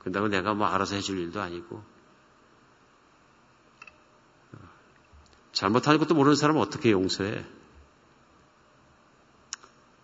그다음에 0.00 0.28
내가 0.28 0.54
뭐 0.54 0.66
알아서 0.66 0.96
해줄 0.96 1.18
일도 1.18 1.40
아니고. 1.40 1.82
잘못하는 5.54 5.98
것도 5.98 6.14
모르는 6.14 6.36
사람은 6.36 6.60
어떻게 6.60 6.90
용서해? 6.90 7.44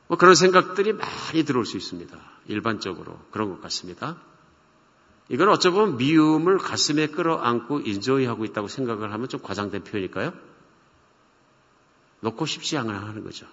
뭐 0.07 0.17
그런 0.17 0.35
생각들이 0.35 0.93
많이 0.93 1.45
들어올 1.45 1.67
수 1.67 1.77
있습니다. 1.77 2.19
일반적으로 2.47 3.21
그런 3.31 3.51
것 3.51 3.61
같습니다. 3.61 4.17
이건 5.29 5.49
어쩌면 5.49 5.97
미움을 5.97 6.59
가슴에 6.59 7.09
끌어안고 7.09 7.81
인조이하고 7.81 8.45
있다고 8.45 8.69
생각을 8.69 9.13
하면 9.13 9.29
좀 9.29 9.41
과장된 9.41 9.85
표현일까요? 9.85 10.33
놓고 12.21 12.47
싶지 12.47 12.77
않아 12.79 12.93
하는 12.93 13.23
거죠. 13.23 13.47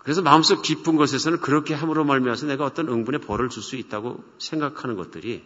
그래서 0.00 0.22
마음속 0.22 0.62
깊은 0.62 0.96
것에서는 0.96 1.40
그렇게 1.40 1.74
함으로 1.74 2.04
말미암아서 2.04 2.46
내가 2.46 2.64
어떤 2.64 2.88
응분의 2.88 3.20
벌을 3.20 3.48
줄 3.48 3.62
수 3.62 3.76
있다고 3.76 4.24
생각하는 4.38 4.96
것들이 4.96 5.44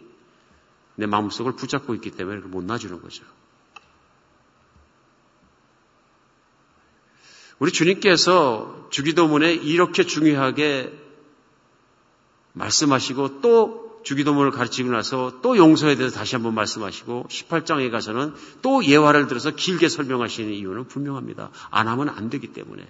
내 1.00 1.06
마음속을 1.06 1.52
붙잡고 1.56 1.94
있기 1.94 2.10
때문에 2.10 2.40
못 2.40 2.62
놔주는 2.62 3.00
거죠. 3.00 3.24
우리 7.58 7.72
주님께서 7.72 8.88
주기도문에 8.90 9.52
이렇게 9.54 10.04
중요하게 10.04 10.92
말씀하시고 12.52 13.40
또 13.40 14.00
주기도문을 14.02 14.50
가르치고 14.50 14.90
나서 14.90 15.40
또 15.42 15.56
용서에 15.56 15.94
대해서 15.96 16.16
다시 16.16 16.36
한번 16.36 16.54
말씀하시고 16.54 17.26
18장에 17.28 17.90
가서는 17.90 18.34
또 18.60 18.84
예화를 18.84 19.26
들어서 19.26 19.50
길게 19.50 19.88
설명하시는 19.88 20.52
이유는 20.52 20.88
분명합니다. 20.88 21.50
안 21.70 21.88
하면 21.88 22.10
안 22.10 22.28
되기 22.28 22.52
때문에. 22.52 22.86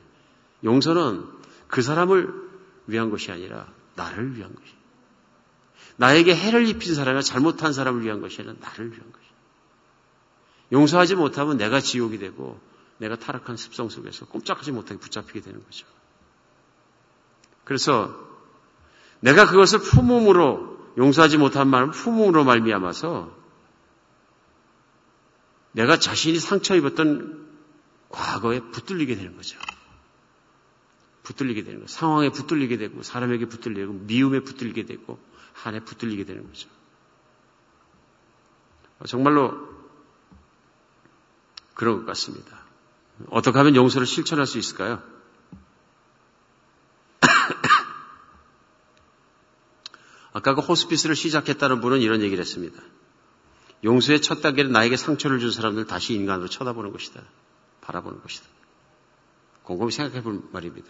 용서는 0.65 1.27
그 1.69 1.83
사람을 1.83 2.33
위한 2.89 3.11
것이 3.11 3.31
아니라 3.31 3.67
나를 3.95 4.37
위한 4.37 4.53
것이. 4.55 4.80
나에게 6.01 6.35
해를 6.35 6.67
입힌 6.67 6.95
사람이나 6.95 7.21
잘못한 7.21 7.75
사람을 7.75 8.03
위한 8.03 8.23
것이 8.23 8.41
아니라 8.41 8.57
나를 8.59 8.91
위한 8.91 9.13
것이. 9.13 9.27
용서하지 10.73 11.15
못하면 11.15 11.59
내가 11.59 11.81
지옥이 11.81 12.19
되고 12.19 12.59
내가 12.97 13.17
타락한 13.17 13.59
습성 13.59 13.91
속에서 13.91 14.25
꼼짝하지 14.25 14.73
못하게 14.73 14.99
붙잡히게 14.99 15.43
되는 15.43 15.63
거죠. 15.63 15.87
그래서 17.65 18.19
내가 19.21 19.47
그것을 19.47 19.81
품음으로 19.81 20.95
용서하지 20.97 21.37
못한 21.37 21.69
말은 21.69 21.91
품음으로 21.91 22.45
말미암아서 22.45 23.37
내가 25.73 25.99
자신이 25.99 26.39
상처 26.39 26.77
입었던 26.77 27.47
과거에 28.09 28.61
붙들리게 28.61 29.17
되는 29.17 29.37
거죠. 29.37 29.59
붙들리게 31.25 31.63
되는 31.63 31.81
거예요. 31.81 31.89
상황에 31.89 32.31
붙들리게 32.31 32.79
되고 32.79 33.03
사람에게 33.03 33.45
붙들리고 33.45 33.93
미움에 33.93 34.41
붙들리게 34.41 34.87
되고 34.87 35.19
한에 35.63 35.81
붙들리게 35.81 36.25
되는 36.25 36.47
거죠. 36.47 36.69
정말로 39.07 39.69
그런 41.75 42.01
것 42.01 42.07
같습니다. 42.07 42.59
어떻게 43.29 43.59
하면 43.59 43.77
용서를 43.77 44.07
실천할 44.07 44.47
수 44.47 44.59
있을까요? 44.59 45.03
아까 50.33 50.55
그 50.55 50.61
호스피스를 50.61 51.17
시작했다는 51.17 51.81
분은 51.81 52.01
이런 52.01 52.23
얘기를 52.23 52.43
했습니다. 52.43 52.81
용서의 53.85 54.21
첫 54.21 54.43
단계는 54.43 54.73
나에게 54.73 54.97
상처를 54.97 55.41
준 55.41 55.51
사람들 55.51 55.87
다시 55.87 56.15
인간으로 56.15 56.49
쳐다보는 56.49 56.93
것이다. 56.93 57.23
바라보는 57.81 58.21
것이다. 58.23 58.47
곰곰이 59.63 59.93
생각해 59.93 60.23
볼 60.23 60.43
말입니다. 60.53 60.89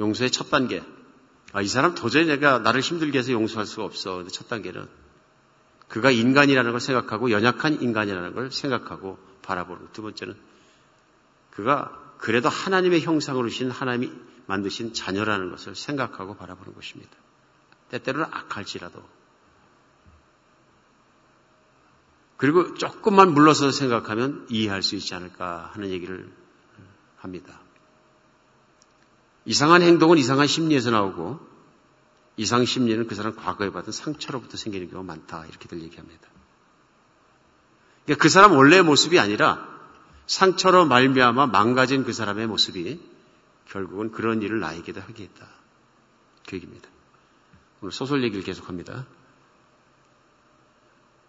용서의 0.00 0.30
첫 0.30 0.50
단계. 0.50 0.82
아, 1.52 1.62
이 1.62 1.68
사람 1.68 1.94
도저히 1.94 2.26
내가 2.26 2.58
나를 2.58 2.80
힘들게 2.80 3.18
해서 3.18 3.32
용서할 3.32 3.66
수가 3.66 3.84
없어. 3.84 4.16
근데 4.16 4.30
첫 4.30 4.48
단계는 4.48 4.88
그가 5.88 6.10
인간이라는 6.10 6.70
걸 6.70 6.80
생각하고 6.80 7.30
연약한 7.30 7.80
인간이라는 7.80 8.34
걸 8.34 8.50
생각하고 8.50 9.18
바라보는 9.42 9.88
두 9.92 10.02
번째는 10.02 10.36
그가 11.52 12.02
그래도 12.18 12.48
하나님의 12.48 13.02
형상으로 13.02 13.48
신 13.48 13.70
하나님이 13.70 14.12
만드신 14.46 14.94
자녀라는 14.94 15.50
것을 15.50 15.74
생각하고 15.74 16.36
바라보는 16.36 16.74
것입니다. 16.74 17.12
때때로는 17.90 18.28
악할지라도. 18.30 19.02
그리고 22.36 22.74
조금만 22.74 23.32
물러서 23.32 23.70
생각하면 23.70 24.46
이해할 24.50 24.82
수 24.82 24.94
있지 24.96 25.14
않을까 25.14 25.70
하는 25.72 25.88
얘기를 25.90 26.30
합니다. 27.16 27.60
이상한 29.46 29.80
행동은 29.82 30.18
이상한 30.18 30.46
심리에서 30.46 30.90
나오고 30.90 31.38
이상 32.36 32.64
심리는 32.64 33.06
그 33.06 33.14
사람 33.14 33.34
과거에 33.34 33.70
받은 33.70 33.92
상처로부터 33.92 34.56
생기는 34.56 34.90
경우가 34.90 35.06
많다. 35.06 35.46
이렇게들 35.46 35.80
얘기합니다. 35.82 36.28
그러니까 38.04 38.22
그 38.22 38.28
사람 38.28 38.52
원래의 38.52 38.82
모습이 38.82 39.18
아니라 39.18 39.66
상처로 40.26 40.84
말미암아 40.86 41.46
망가진 41.46 42.04
그 42.04 42.12
사람의 42.12 42.48
모습이 42.48 43.00
결국은 43.68 44.10
그런 44.10 44.42
일을 44.42 44.60
나에게도 44.60 45.00
하게 45.00 45.24
했다. 45.24 45.48
그 46.46 46.56
얘기입니다. 46.56 46.88
오늘 47.80 47.92
소설 47.92 48.22
얘기를 48.24 48.44
계속합니다. 48.44 49.06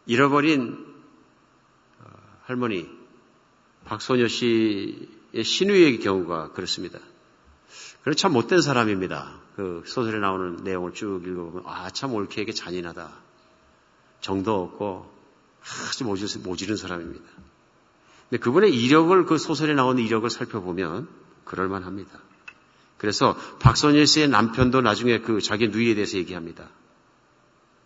잃어버린 0.07 0.85
어, 1.99 2.05
할머니 2.45 2.89
박소녀 3.85 4.27
씨의 4.27 5.43
신우의 5.43 5.99
경우가 5.99 6.51
그렇습니다. 6.51 6.99
그래 8.07 8.15
참 8.15 8.31
못된 8.31 8.61
사람입니다. 8.61 9.37
그 9.57 9.83
소설에 9.85 10.17
나오는 10.19 10.63
내용을 10.63 10.93
쭉 10.93 11.21
읽어보면 11.27 11.63
아참 11.65 12.13
옳게에게 12.13 12.53
잔인하다. 12.53 13.11
정도 14.21 14.63
없고 14.63 15.13
아주 15.89 16.05
모지른 16.39 16.77
사람입니다. 16.77 17.25
근데 18.29 18.41
그분의 18.41 18.73
이력을 18.73 19.25
그 19.25 19.37
소설에 19.37 19.73
나오는 19.73 20.01
이력을 20.01 20.29
살펴보면 20.29 21.09
그럴만합니다. 21.43 22.17
그래서 22.97 23.35
박선일 23.59 24.07
씨의 24.07 24.29
남편도 24.29 24.79
나중에 24.79 25.19
그 25.19 25.41
자기 25.41 25.67
누이에 25.67 25.93
대해서 25.93 26.17
얘기합니다. 26.17 26.69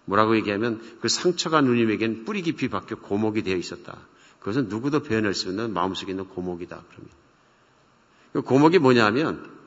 뭐라고 0.06 0.36
얘기하면 0.36 1.00
그 1.02 1.10
상처가 1.10 1.62
누님에겐 1.62 2.26
뿌리 2.26 2.44
깊이 2.44 2.70
박혀 2.70 2.96
고목이 2.96 3.42
되어 3.42 3.58
있었다. 3.58 3.98
그것은 4.38 4.68
누구도 4.68 5.00
표현할 5.02 5.34
수 5.34 5.50
있는 5.50 5.74
마음속에 5.74 6.12
있는 6.12 6.28
고목이다. 6.28 6.80
그럽니다. 6.92 7.18
그 8.34 8.42
고목이 8.44 8.78
뭐냐면 8.78 9.61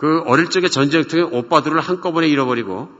그 0.00 0.22
어릴 0.24 0.48
적에 0.48 0.70
전쟁통에 0.70 1.20
오빠들을 1.20 1.78
한꺼번에 1.78 2.26
잃어버리고 2.26 2.90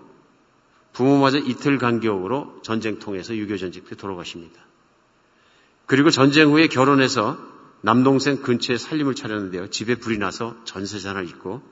부모마저 0.93 1.39
이틀 1.39 1.79
간격으로 1.79 2.61
전쟁통에서 2.63 3.35
유교 3.37 3.57
전직 3.57 3.89
때 3.89 3.97
돌아가십니다. 3.97 4.61
그리고 5.87 6.11
전쟁 6.11 6.51
후에 6.51 6.67
결혼해서 6.67 7.39
남동생 7.81 8.43
근처에 8.43 8.77
살림을 8.77 9.15
차렸는데요. 9.15 9.71
집에 9.71 9.95
불이 9.95 10.19
나서 10.19 10.55
전세자를 10.65 11.27
잊고 11.27 11.63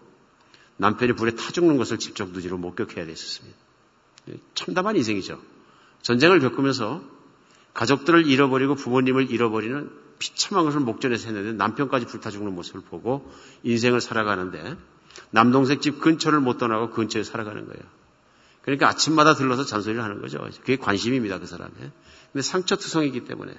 남편이 0.79 1.13
불에 1.13 1.33
타 1.33 1.53
죽는 1.53 1.77
것을 1.77 1.99
직접 1.99 2.31
누지로 2.31 2.57
목격해야 2.57 3.05
됐었습니다. 3.05 3.59
참담한 4.55 4.97
인생이죠. 4.97 5.39
전쟁을 6.01 6.41
겪으면서 6.41 7.03
가족들을 7.75 8.27
잃어버리고 8.27 8.77
부모님을 8.77 9.31
잃어버리는 9.31 9.91
비참한 10.19 10.65
것을 10.65 10.81
목전에서 10.81 11.27
했는데 11.27 11.53
남편까지 11.53 12.07
불타 12.07 12.31
죽는 12.31 12.55
모습을 12.55 12.81
보고 12.81 13.31
인생을 13.63 14.01
살아가는데 14.01 14.79
남동생 15.31 15.81
집 15.81 16.01
근처를 16.01 16.41
못 16.41 16.59
떠나고 16.59 16.91
근처에 16.91 17.23
살아가는 17.25 17.67
거예요. 17.67 17.83
그러니까 18.63 18.89
아침마다 18.89 19.35
들러서 19.35 19.65
잔소리를 19.65 20.03
하는 20.03 20.21
거죠. 20.21 20.39
그게 20.61 20.77
관심입니다, 20.77 21.39
그 21.39 21.47
사람의. 21.47 21.73
근데 22.33 22.43
상처투성이기 22.43 23.25
때문에 23.25 23.59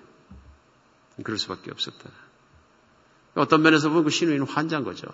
그럴 1.24 1.38
수밖에 1.38 1.72
없었다. 1.72 2.10
어떤 3.36 3.62
면에서 3.62 3.90
보면 3.90 4.04
그 4.04 4.10
신우이는 4.10 4.46
환자인 4.48 4.84
거죠. 4.84 5.08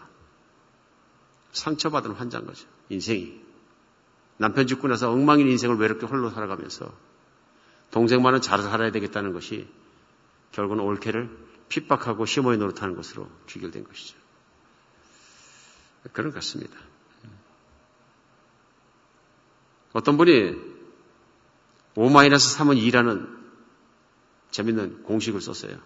상처받은 1.52 2.12
환자인 2.12 2.46
거죠. 2.46 2.68
인생이. 2.90 3.42
남편 4.38 4.68
죽고 4.68 4.88
나서 4.88 5.10
엉망인 5.12 5.48
인생을 5.48 5.78
외롭게 5.78 6.06
홀로 6.06 6.30
살아가면서 6.30 6.94
동생만은 7.92 8.42
잘 8.42 8.62
살아야 8.62 8.92
되겠다는 8.92 9.32
것이 9.32 9.68
결국은 10.52 10.84
올케를 10.84 11.30
핍박하고 11.70 12.26
시모의 12.26 12.58
노릇하는 12.58 12.96
것으로 12.96 13.30
귀결된 13.48 13.86
것이죠. 13.86 14.18
그런 16.13 16.32
것 16.32 16.36
같습니다. 16.36 16.78
어떤 19.94 20.18
분이 20.18 20.56
5-3은 21.96 22.78
2라는 22.91 23.30
재밌는 24.52 25.04
공식을 25.04 25.41
썼어요. 25.41 25.78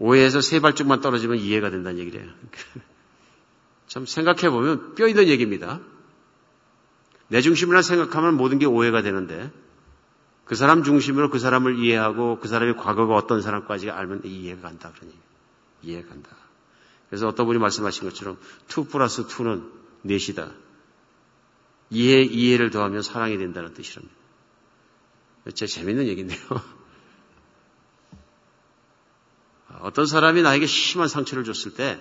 5에서 0.00 0.40
세 0.42 0.60
발짝만 0.60 1.00
떨어지면 1.00 1.38
이해가 1.38 1.70
된다는 1.70 1.98
얘기래요. 1.98 2.30
참 3.88 4.06
생각해보면 4.06 4.94
뼈 4.94 5.06
있는 5.06 5.28
얘기입니다. 5.28 5.80
내 7.28 7.40
중심이라 7.40 7.82
생각하면 7.82 8.36
모든 8.36 8.58
게 8.58 8.66
오해가 8.66 9.02
되는데 9.02 9.50
그 10.44 10.54
사람 10.54 10.82
중심으로 10.82 11.28
그 11.30 11.38
사람을 11.38 11.78
이해하고 11.78 12.38
그 12.40 12.48
사람의 12.48 12.76
과거가 12.76 13.14
어떤 13.14 13.42
사람까지 13.42 13.90
알면 13.90 14.22
이해가 14.24 14.62
간다. 14.62 14.92
그러니 14.94 15.14
이해가 15.82 16.08
간다. 16.08 16.30
그래서 17.08 17.28
어떤 17.28 17.46
분이 17.46 17.58
말씀하신 17.58 18.08
것처럼 18.08 18.38
2 18.70 18.84
플러스 18.88 19.26
2는 19.26 19.70
넷이다. 20.02 20.52
이해, 21.90 22.22
이해를 22.22 22.70
더하면 22.70 23.02
사랑이 23.02 23.38
된다는 23.38 23.72
뜻이랍니다. 23.72 24.14
제 25.54 25.66
재밌는 25.66 26.06
얘기인데요. 26.08 26.38
어떤 29.80 30.06
사람이 30.06 30.42
나에게 30.42 30.66
심한 30.66 31.08
상처를 31.08 31.44
줬을 31.44 31.72
때, 31.74 31.98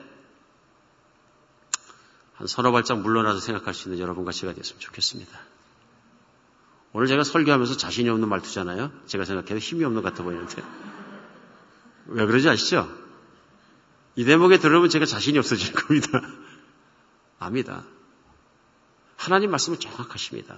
한 2.33 2.47
서너 2.47 2.71
발짝 2.71 2.99
물러나서 2.99 3.39
생각할 3.39 3.73
수 3.73 3.87
있는 3.87 3.99
여러분과 4.01 4.31
제가 4.31 4.53
됐으면 4.53 4.79
좋겠습니다. 4.79 5.39
오늘 6.93 7.07
제가 7.07 7.23
설교하면서 7.23 7.77
자신이 7.77 8.09
없는 8.09 8.27
말투잖아요. 8.29 8.91
제가 9.05 9.25
생각해도 9.25 9.57
힘이 9.57 9.85
없는 9.85 10.01
것 10.01 10.09
같아 10.09 10.23
보이는데. 10.23 10.63
왜 12.07 12.25
그러지 12.25 12.49
아시죠? 12.49 13.06
이 14.17 14.25
대목에 14.25 14.57
들으면 14.57 14.89
제가 14.89 15.05
자신이 15.05 15.37
없어질 15.37 15.73
겁니다. 15.73 16.21
압니다. 17.37 17.85
하나님 19.15 19.51
말씀은 19.51 19.79
정확하십니다. 19.79 20.57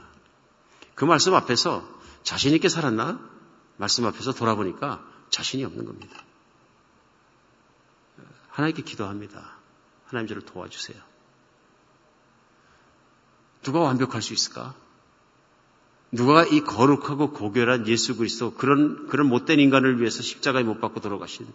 그 0.95 1.04
말씀 1.04 1.36
앞에서 1.36 1.88
자신 2.24 2.54
있게 2.54 2.69
살았나? 2.69 3.19
말씀 3.76 4.06
앞에서 4.06 4.34
돌아보니까 4.34 5.06
자신이 5.30 5.65
없는 5.65 5.86
겁니다. 5.86 6.24
하나님께 8.48 8.84
기도합니다. 8.84 9.58
하나님 10.06 10.30
저를 10.30 10.43
도와주세요. 10.43 10.98
누가 13.63 13.80
완벽할 13.80 14.22
수 14.22 14.34
있을까? 14.34 14.74
누가 16.13 16.45
이 16.45 16.62
거룩하고 16.62 17.32
고결한 17.32 17.88
예수 17.88 18.15
그리스도 18.15 18.54
그런 18.54 19.08
그런 19.08 19.28
못된 19.28 19.60
인간을 19.60 20.00
위해서 20.00 20.24
십자가에 20.24 20.63
못 20.63 20.80
박고 20.80 21.02
돌아가신 21.02 21.45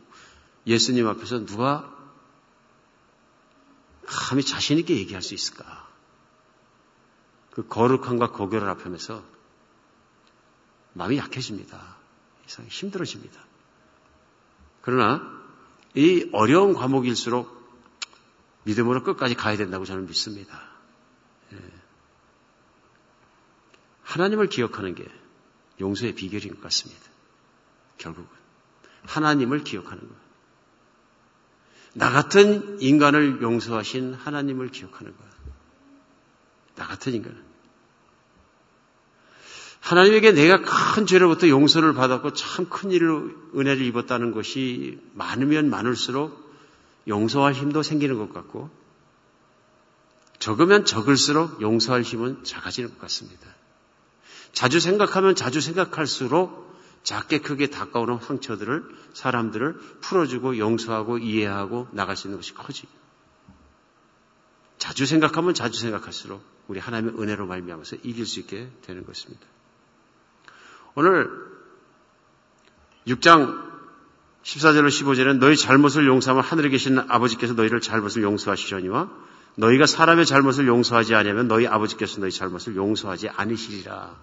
예수님 0.66 1.06
앞에서 1.08 1.44
누가 1.44 1.92
감히 4.06 4.44
자신 4.44 4.78
있게 4.78 4.96
얘기할 4.96 5.22
수 5.22 5.34
있을까? 5.34 5.88
그 7.50 7.66
거룩함과 7.68 8.32
고결을 8.32 8.68
앞에서 8.68 9.22
마음이 10.94 11.18
약해집니다. 11.18 11.96
이상 12.46 12.66
힘들어집니다. 12.66 13.40
그러나 14.82 15.42
이 15.94 16.28
어려운 16.32 16.74
과목일수록 16.74 17.54
믿음으로 18.64 19.02
끝까지 19.02 19.34
가야 19.34 19.56
된다고 19.56 19.84
저는 19.84 20.06
믿습니다. 20.06 20.62
예. 21.52 21.58
하나님을 24.02 24.48
기억하는 24.48 24.94
게 24.94 25.06
용서의 25.80 26.14
비결인 26.14 26.54
것 26.54 26.62
같습니다. 26.62 27.02
결국은. 27.98 28.28
하나님을 29.04 29.64
기억하는 29.64 30.08
것. 30.08 30.23
나 31.94 32.10
같은 32.10 32.80
인간을 32.80 33.40
용서하신 33.40 34.14
하나님을 34.14 34.68
기억하는 34.68 35.16
것. 35.16 35.24
나 36.74 36.86
같은 36.86 37.14
인간. 37.14 37.40
하나님에게 39.80 40.32
내가 40.32 40.62
큰 40.62 41.06
죄로부터 41.06 41.48
용서를 41.48 41.92
받았고 41.94 42.32
참 42.32 42.68
큰 42.68 42.90
일을 42.90 43.36
은혜를 43.54 43.82
입었다는 43.82 44.32
것이 44.32 44.98
많으면 45.12 45.68
많을수록 45.70 46.42
용서할 47.06 47.52
힘도 47.52 47.82
생기는 47.82 48.16
것 48.18 48.32
같고 48.32 48.70
적으면 50.38 50.84
적을수록 50.84 51.60
용서할 51.60 52.02
힘은 52.02 52.42
작아지는 52.44 52.90
것 52.90 52.98
같습니다. 53.02 53.46
자주 54.52 54.80
생각하면 54.80 55.34
자주 55.34 55.60
생각할수록 55.60 56.73
작게 57.04 57.40
크게 57.40 57.68
다가오는 57.68 58.18
상처들을 58.20 58.88
사람들을 59.12 59.78
풀어주고 60.00 60.58
용서하고 60.58 61.18
이해하고 61.18 61.88
나갈 61.92 62.16
수 62.16 62.26
있는 62.26 62.38
것이 62.38 62.54
커지고 62.54 62.90
자주 64.78 65.06
생각하면 65.06 65.54
자주 65.54 65.78
생각할수록 65.80 66.42
우리 66.66 66.80
하나님의 66.80 67.20
은혜로 67.20 67.46
말미암아서 67.46 67.96
이길 68.02 68.26
수 68.26 68.40
있게 68.40 68.70
되는 68.82 69.06
것입니다. 69.06 69.46
오늘 70.94 71.30
6장 73.06 73.74
14절로 74.42 74.88
15절은 74.88 75.38
너희 75.38 75.56
잘못을 75.56 76.06
용서하면 76.06 76.42
하늘에 76.42 76.68
계신 76.70 76.98
아버지께서 76.98 77.54
너희를 77.54 77.80
잘못을 77.80 78.22
용서하시려니와 78.22 79.10
너희가 79.56 79.86
사람의 79.86 80.26
잘못을 80.26 80.66
용서하지 80.66 81.14
않으면 81.14 81.48
너희 81.48 81.66
아버지께서 81.66 82.20
너희 82.20 82.30
잘못을 82.30 82.76
용서하지 82.76 83.28
않으시리라. 83.28 84.16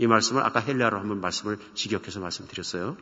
이 0.00 0.06
말씀을 0.06 0.42
아까 0.42 0.60
헬레아로 0.60 0.98
한번 0.98 1.20
말씀을 1.20 1.58
직역해서 1.74 2.20
말씀드렸어요. 2.20 2.96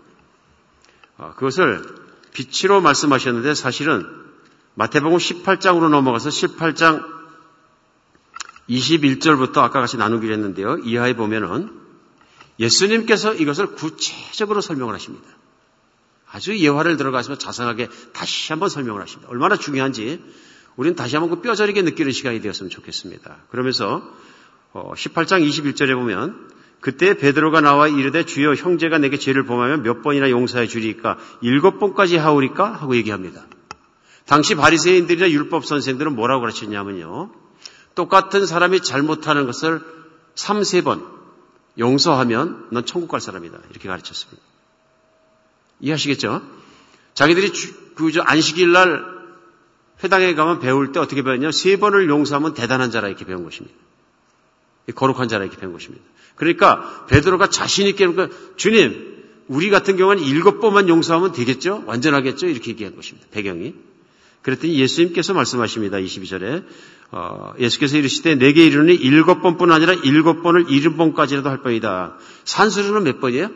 어, 1.16 1.32
그것을 1.36 1.84
빛으로 2.32 2.80
말씀하셨는데 2.80 3.54
사실은 3.54 4.04
마태복음 4.74 5.16
18장으로 5.16 5.90
넘어가서 5.90 6.28
18장 6.30 7.06
21절부터 8.68 9.58
아까 9.58 9.78
같이 9.80 9.96
나누기로 9.96 10.34
했는데요. 10.34 10.78
이하에 10.78 11.14
보면은 11.14 11.70
예수님께서 12.58 13.32
이것을 13.32 13.76
구체적으로 13.76 14.60
설명을 14.60 14.92
하십니다. 14.94 15.28
아주 16.28 16.58
예화를 16.58 16.96
들어가시면 16.96 17.38
자상하게 17.38 17.88
다시 18.12 18.52
한번 18.52 18.70
설명을 18.70 19.00
하십니다. 19.02 19.30
얼마나 19.30 19.54
중요한지 19.56 20.20
우리는 20.74 20.96
다시 20.96 21.14
한번 21.14 21.30
그 21.30 21.42
뼈저리게 21.42 21.82
느끼는 21.82 22.10
시간이 22.10 22.40
되었으면 22.40 22.70
좋겠습니다. 22.70 23.36
그러면서 23.50 24.02
18장 24.72 25.34
어, 25.34 25.44
21절에 25.44 25.94
보면 25.94 26.58
그때 26.80 27.14
베드로가 27.14 27.60
나와 27.60 27.88
이르되 27.88 28.24
주여 28.24 28.54
형제가 28.54 28.98
내게 28.98 29.18
죄를 29.18 29.44
범하면 29.44 29.82
몇 29.82 30.02
번이나 30.02 30.30
용서해 30.30 30.66
주리까 30.66 31.18
일곱 31.40 31.78
번까지 31.78 32.16
하오리까 32.16 32.72
하고 32.72 32.94
얘기합니다. 32.96 33.44
당시 34.26 34.54
바리새인들이나 34.54 35.30
율법 35.30 35.64
선생들은 35.64 36.14
뭐라고 36.14 36.42
가르쳤냐면요. 36.42 37.30
똑같은 37.94 38.46
사람이 38.46 38.82
잘못하는 38.82 39.46
것을 39.46 39.80
3, 40.34 40.60
4번 40.60 41.04
용서하면 41.78 42.68
넌 42.70 42.84
천국 42.84 43.08
갈 43.08 43.20
사람이다. 43.20 43.58
이렇게 43.70 43.88
가르쳤습니다. 43.88 44.42
이해하시겠죠? 45.80 46.42
자기들이 47.14 47.52
그저 47.94 48.20
안식일 48.20 48.70
날 48.72 49.18
회당에 50.04 50.34
가면 50.34 50.60
배울 50.60 50.92
때 50.92 51.00
어떻게 51.00 51.22
배웠냐? 51.22 51.50
세 51.50 51.76
번을 51.76 52.08
용서하면 52.08 52.54
대단한 52.54 52.90
자라 52.90 53.08
이렇게 53.08 53.24
배운 53.24 53.42
것입니다. 53.42 53.76
거룩한 54.92 55.28
자라 55.28 55.44
이렇게 55.44 55.58
배운 55.58 55.72
것입니다. 55.72 56.04
그러니까 56.36 57.06
베드로가 57.08 57.50
자신 57.50 57.86
있게 57.86 58.06
그러니까 58.06 58.36
주님 58.56 59.18
우리 59.48 59.70
같은 59.70 59.96
경우는 59.96 60.22
일곱 60.22 60.60
번만 60.60 60.88
용서하면 60.88 61.32
되겠죠? 61.32 61.84
완전하겠죠? 61.86 62.46
이렇게 62.46 62.70
얘기한 62.70 62.94
것입니다. 62.94 63.26
배경이. 63.30 63.74
그랬더니 64.42 64.78
예수님께서 64.78 65.34
말씀하십니다. 65.34 65.98
22절에 65.98 66.64
어, 67.10 67.54
예수께서 67.58 67.96
이르시되 67.96 68.34
내게 68.34 68.66
이르니 68.66 68.94
일곱 68.94 69.42
번뿐 69.42 69.72
아니라 69.72 69.94
일곱 69.94 70.42
번을 70.42 70.70
일흔 70.70 70.96
번까지라도 70.96 71.48
할 71.48 71.62
뿐이다. 71.62 72.16
산수로는 72.44 73.04
몇 73.04 73.20
번이에요? 73.20 73.50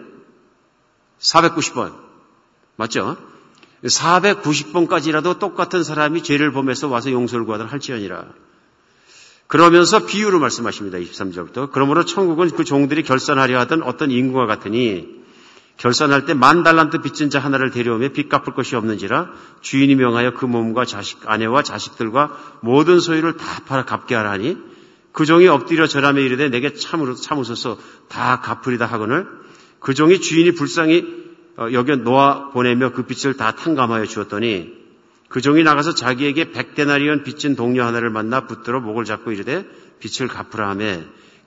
490번. 1.20 1.94
맞죠? 2.76 3.16
490번까지라도 3.84 5.38
똑같은 5.38 5.84
사람이 5.84 6.22
죄를 6.22 6.52
범해서 6.52 6.88
와서 6.88 7.10
용서를 7.10 7.44
구하도록 7.44 7.72
할지언니라. 7.72 8.26
그러면서 9.52 10.06
비유로 10.06 10.40
말씀하십니다. 10.40 10.96
23절부터. 10.96 11.70
그러므로 11.72 12.06
천국은 12.06 12.48
그 12.52 12.64
종들이 12.64 13.02
결산하려 13.02 13.58
하던 13.60 13.82
어떤 13.82 14.10
인구와 14.10 14.46
같으니 14.46 15.06
결산할 15.76 16.24
때 16.24 16.32
만 16.32 16.62
달란트 16.62 17.02
빚진 17.02 17.28
자 17.28 17.38
하나를 17.38 17.70
데려오며 17.70 18.12
빚 18.14 18.30
갚을 18.30 18.54
것이 18.54 18.76
없는지라 18.76 19.30
주인이 19.60 19.94
명하여 19.94 20.32
그 20.32 20.46
몸과 20.46 20.86
자식, 20.86 21.18
아내와 21.26 21.62
자식들과 21.64 22.34
모든 22.62 22.98
소유를 22.98 23.36
다 23.36 23.60
팔아 23.66 23.84
갚게 23.84 24.14
하라니 24.14 24.56
그 25.12 25.26
종이 25.26 25.46
엎드려 25.48 25.86
절하며 25.86 26.22
이르되 26.22 26.48
내게 26.48 26.72
참으로 26.72 27.14
참으소서 27.14 27.76
다 28.08 28.40
갚으리다 28.40 28.86
하거늘 28.86 29.26
그 29.80 29.92
종이 29.92 30.22
주인이 30.22 30.52
불쌍히 30.52 31.04
어, 31.58 31.68
여겨 31.70 31.96
놓아 31.96 32.48
보내며 32.52 32.92
그 32.92 33.02
빚을 33.02 33.36
다 33.36 33.52
탕감하여 33.54 34.06
주었더니 34.06 34.81
그 35.32 35.40
종이 35.40 35.62
나가서 35.62 35.94
자기에게 35.94 36.52
백대나리온 36.52 37.22
빚진 37.22 37.56
동료 37.56 37.84
하나를 37.84 38.10
만나 38.10 38.44
붙들어 38.44 38.80
목을 38.80 39.06
잡고 39.06 39.32
이르되 39.32 39.64
빚을 39.98 40.28
갚으라 40.28 40.68
하며 40.68 40.98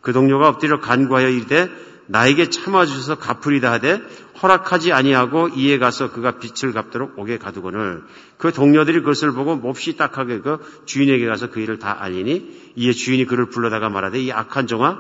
그 0.02 0.12
동료가 0.12 0.48
엎드려 0.48 0.80
간구하여 0.80 1.30
이르되 1.30 1.70
나에게 2.08 2.50
참아주셔서 2.50 3.20
갚으리다 3.20 3.72
하되 3.74 4.02
허락하지 4.42 4.92
아니하고 4.92 5.50
이에 5.50 5.78
가서 5.78 6.12
그가 6.12 6.40
빚을 6.40 6.74
갚도록 6.74 7.20
옥에 7.20 7.38
가두거늘. 7.38 8.02
그 8.38 8.52
동료들이 8.52 9.02
그것을 9.02 9.34
보고 9.34 9.56
몹시 9.56 9.96
딱하게 9.98 10.40
그 10.40 10.58
주인에게 10.86 11.28
가서 11.28 11.52
그 11.52 11.60
일을 11.60 11.78
다 11.78 11.96
알리니 12.00 12.74
이에 12.76 12.92
주인이 12.92 13.26
그를 13.26 13.50
불러다가 13.52 13.90
말하되 13.90 14.20
이 14.20 14.32
악한 14.32 14.66
종아 14.66 14.98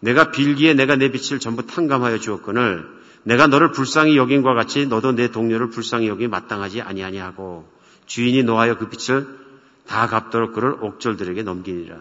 내가 0.00 0.30
빌기에 0.30 0.72
내가 0.72 0.96
내 0.96 1.10
빛을 1.10 1.40
전부 1.40 1.66
탕감하여 1.66 2.20
주었거늘. 2.20 2.86
내가 3.24 3.48
너를 3.48 3.72
불쌍히 3.72 4.16
여긴과 4.16 4.54
같이 4.54 4.86
너도 4.86 5.12
내 5.12 5.30
동료를 5.30 5.68
불쌍히 5.68 6.08
여기 6.08 6.26
마땅하지 6.26 6.80
아니하니하고 6.80 7.77
주인이 8.08 8.42
노하여 8.42 8.76
그 8.78 8.88
빛을 8.88 9.38
다 9.86 10.08
갚도록 10.08 10.54
그를 10.54 10.72
옥졸들에게 10.82 11.42
넘기니라. 11.44 12.00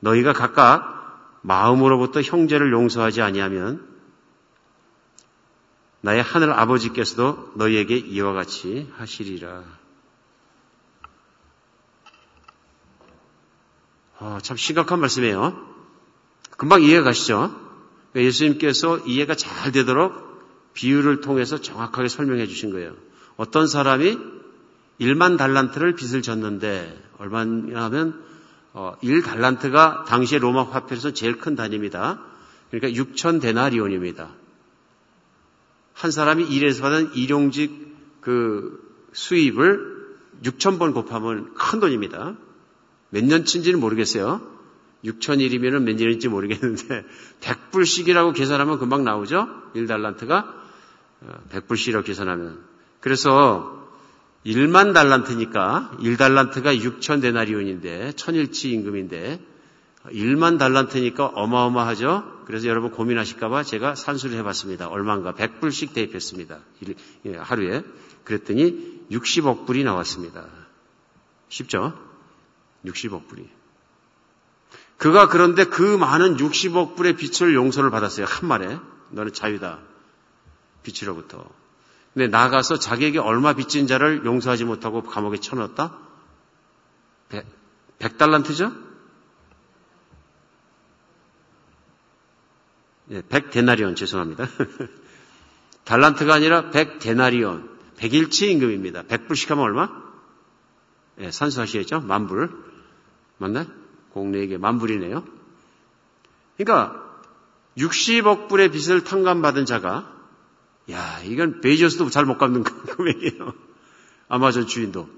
너희가 0.00 0.34
각각 0.34 1.40
마음으로부터 1.42 2.20
형제를 2.20 2.72
용서하지 2.72 3.22
아니하면 3.22 3.86
나의 6.02 6.22
하늘 6.22 6.52
아버지께서도 6.52 7.52
너희에게 7.56 7.96
이와 7.96 8.34
같이 8.34 8.92
하시리라. 8.96 9.64
어, 14.18 14.38
참 14.42 14.56
심각한 14.56 15.00
말씀이에요. 15.00 15.74
금방 16.56 16.82
이해가 16.82 17.04
가시죠? 17.04 17.54
예수님께서 18.14 18.98
이해가 18.98 19.34
잘 19.34 19.72
되도록 19.72 20.72
비유를 20.74 21.20
통해서 21.20 21.60
정확하게 21.60 22.08
설명해 22.08 22.46
주신 22.46 22.70
거예요. 22.70 22.94
어떤 23.36 23.66
사람이 23.66 24.18
1만 25.00 25.36
달란트를 25.36 25.94
빚을 25.94 26.22
졌는데 26.22 27.02
얼마냐면 27.18 28.22
어, 28.72 28.96
1달란트가 29.02 30.04
당시에 30.04 30.38
로마 30.38 30.64
화폐에서 30.64 31.12
제일 31.12 31.38
큰 31.38 31.54
단위입니다. 31.54 32.20
그러니까 32.70 33.02
6천 33.02 33.40
데나리온입니다. 33.40 34.30
한 35.92 36.10
사람이 36.10 36.44
일해서 36.44 36.82
받은 36.82 37.14
일용직 37.14 38.20
그 38.20 38.82
수입을 39.12 39.94
6천 40.42 40.78
번 40.78 40.92
곱하면 40.92 41.54
큰 41.54 41.80
돈입니다. 41.80 42.36
몇 43.10 43.24
년치인지는 43.24 43.78
모르겠어요. 43.78 44.40
6천일이면 45.04 45.82
몇 45.82 45.94
년인지 45.94 46.28
모르겠는데 46.28 47.04
100불씩이라고 47.40 48.34
계산하면 48.34 48.78
금방 48.78 49.04
나오죠? 49.04 49.48
1달란트가 49.76 50.52
100불씩이라고 51.50 51.98
어, 51.98 52.02
계산하면. 52.02 52.58
그래서 53.00 53.83
1만 54.46 54.92
달란트니까 54.92 55.92
1달란트가 56.00 56.78
6천 56.78 57.22
데나리온인데 57.22 58.12
천일치 58.12 58.70
임금인데 58.70 59.40
1만 60.06 60.58
달란트니까 60.58 61.26
어마어마하죠. 61.26 62.42
그래서 62.44 62.68
여러분 62.68 62.90
고민하실까봐 62.90 63.62
제가 63.62 63.94
산수를 63.94 64.36
해봤습니다. 64.38 64.88
얼마인가 64.88 65.32
100불씩 65.32 65.94
대입했습니다. 65.94 66.58
예, 67.26 67.36
하루에 67.36 67.82
그랬더니 68.24 69.06
60억 69.10 69.64
불이 69.66 69.82
나왔습니다. 69.84 70.44
쉽죠? 71.48 71.98
60억 72.84 73.28
불이. 73.28 73.48
그가 74.98 75.28
그런데 75.28 75.64
그 75.64 75.82
많은 75.82 76.36
60억 76.36 76.96
불의 76.96 77.16
빛을 77.16 77.54
용서를 77.54 77.90
받았어요. 77.90 78.26
한 78.26 78.48
말에 78.48 78.78
너는 79.10 79.32
자유다. 79.32 79.78
빛으로부터. 80.82 81.48
근데 82.14 82.28
나가서 82.28 82.78
자기에게 82.78 83.18
얼마 83.18 83.54
빚진 83.54 83.88
자를 83.88 84.24
용서하지 84.24 84.64
못하고 84.64 85.02
감옥에 85.02 85.38
쳐넣었다? 85.38 85.98
100, 87.28 87.44
100달란트죠? 87.98 88.72
네, 93.06 93.20
100데나리온 93.22 93.96
죄송합니다. 93.96 94.46
달란트가 95.84 96.32
아니라 96.32 96.70
100데나리온. 96.70 97.68
100일치 97.96 98.48
임금입니다. 98.48 99.02
100불씩 99.02 99.48
하면 99.50 99.64
얼마? 99.64 99.90
네, 101.16 101.32
산수하시겠죠? 101.32 102.00
만불. 102.00 102.50
맞나? 103.38 103.66
공내에게 104.12 104.56
만불이네요. 104.58 105.24
그러니까 106.56 107.20
60억 107.76 108.48
불의 108.48 108.70
빚을 108.70 109.02
탕감받은 109.02 109.66
자가 109.66 110.13
야, 110.90 111.20
이건 111.22 111.60
베이저스도 111.60 112.10
잘 112.10 112.26
못 112.26 112.38
갚는 112.38 112.62
금액이에요. 112.62 113.54
아마존 114.28 114.66
주인도. 114.66 115.08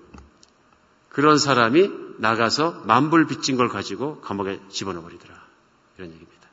그런 1.08 1.38
사람이 1.38 1.90
나가서 2.18 2.82
만불 2.86 3.26
빚진 3.26 3.56
걸 3.56 3.68
가지고 3.68 4.20
감옥에 4.20 4.60
집어넣어 4.68 5.02
버리더라. 5.02 5.34
이런 5.96 6.10
얘기입니다. 6.12 6.48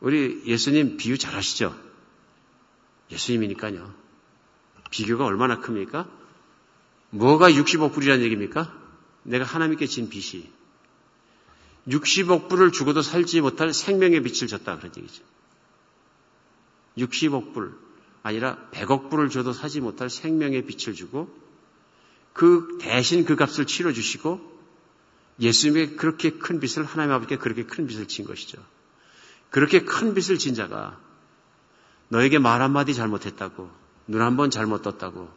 우리 0.00 0.42
예수님 0.46 0.96
비유 0.96 1.18
잘 1.18 1.34
하시죠? 1.34 1.76
예수님이니까요. 3.10 3.92
비교가 4.90 5.24
얼마나 5.24 5.60
큽니까? 5.60 6.08
뭐가 7.10 7.50
60억 7.50 7.92
불이라는 7.92 8.24
얘기입니까? 8.24 8.72
내가 9.24 9.44
하나님께 9.44 9.86
진 9.86 10.08
빚이 10.08 10.50
60억 11.88 12.48
불을 12.48 12.72
주고도 12.72 13.02
살지 13.02 13.40
못할 13.40 13.72
생명의 13.74 14.22
빛을 14.22 14.46
졌다 14.46 14.78
그런 14.78 14.92
얘기죠. 14.96 15.22
60억 17.00 17.52
불 17.54 17.76
아니라 18.22 18.56
100억 18.72 19.10
불을 19.10 19.30
줘도 19.30 19.52
사지 19.52 19.80
못할 19.80 20.10
생명의 20.10 20.66
빛을 20.66 20.94
주고 20.94 21.28
그 22.32 22.78
대신 22.80 23.24
그 23.24 23.36
값을 23.36 23.66
치러 23.66 23.92
주시고 23.92 24.40
예수님에게 25.40 25.96
그렇게 25.96 26.30
큰 26.30 26.60
빚을 26.60 26.84
하나님 26.86 27.12
아버지께 27.12 27.36
그렇게 27.36 27.64
큰 27.64 27.86
빚을 27.86 28.08
진 28.08 28.24
것이죠. 28.26 28.62
그렇게 29.50 29.84
큰 29.84 30.14
빚을 30.14 30.38
진 30.38 30.54
자가 30.54 31.00
너에게 32.08 32.38
말 32.38 32.60
한마디 32.62 32.94
잘못했다고 32.94 33.70
눈 34.08 34.20
한 34.22 34.36
번 34.36 34.50
잘못 34.50 34.82
떴다고 34.82 35.30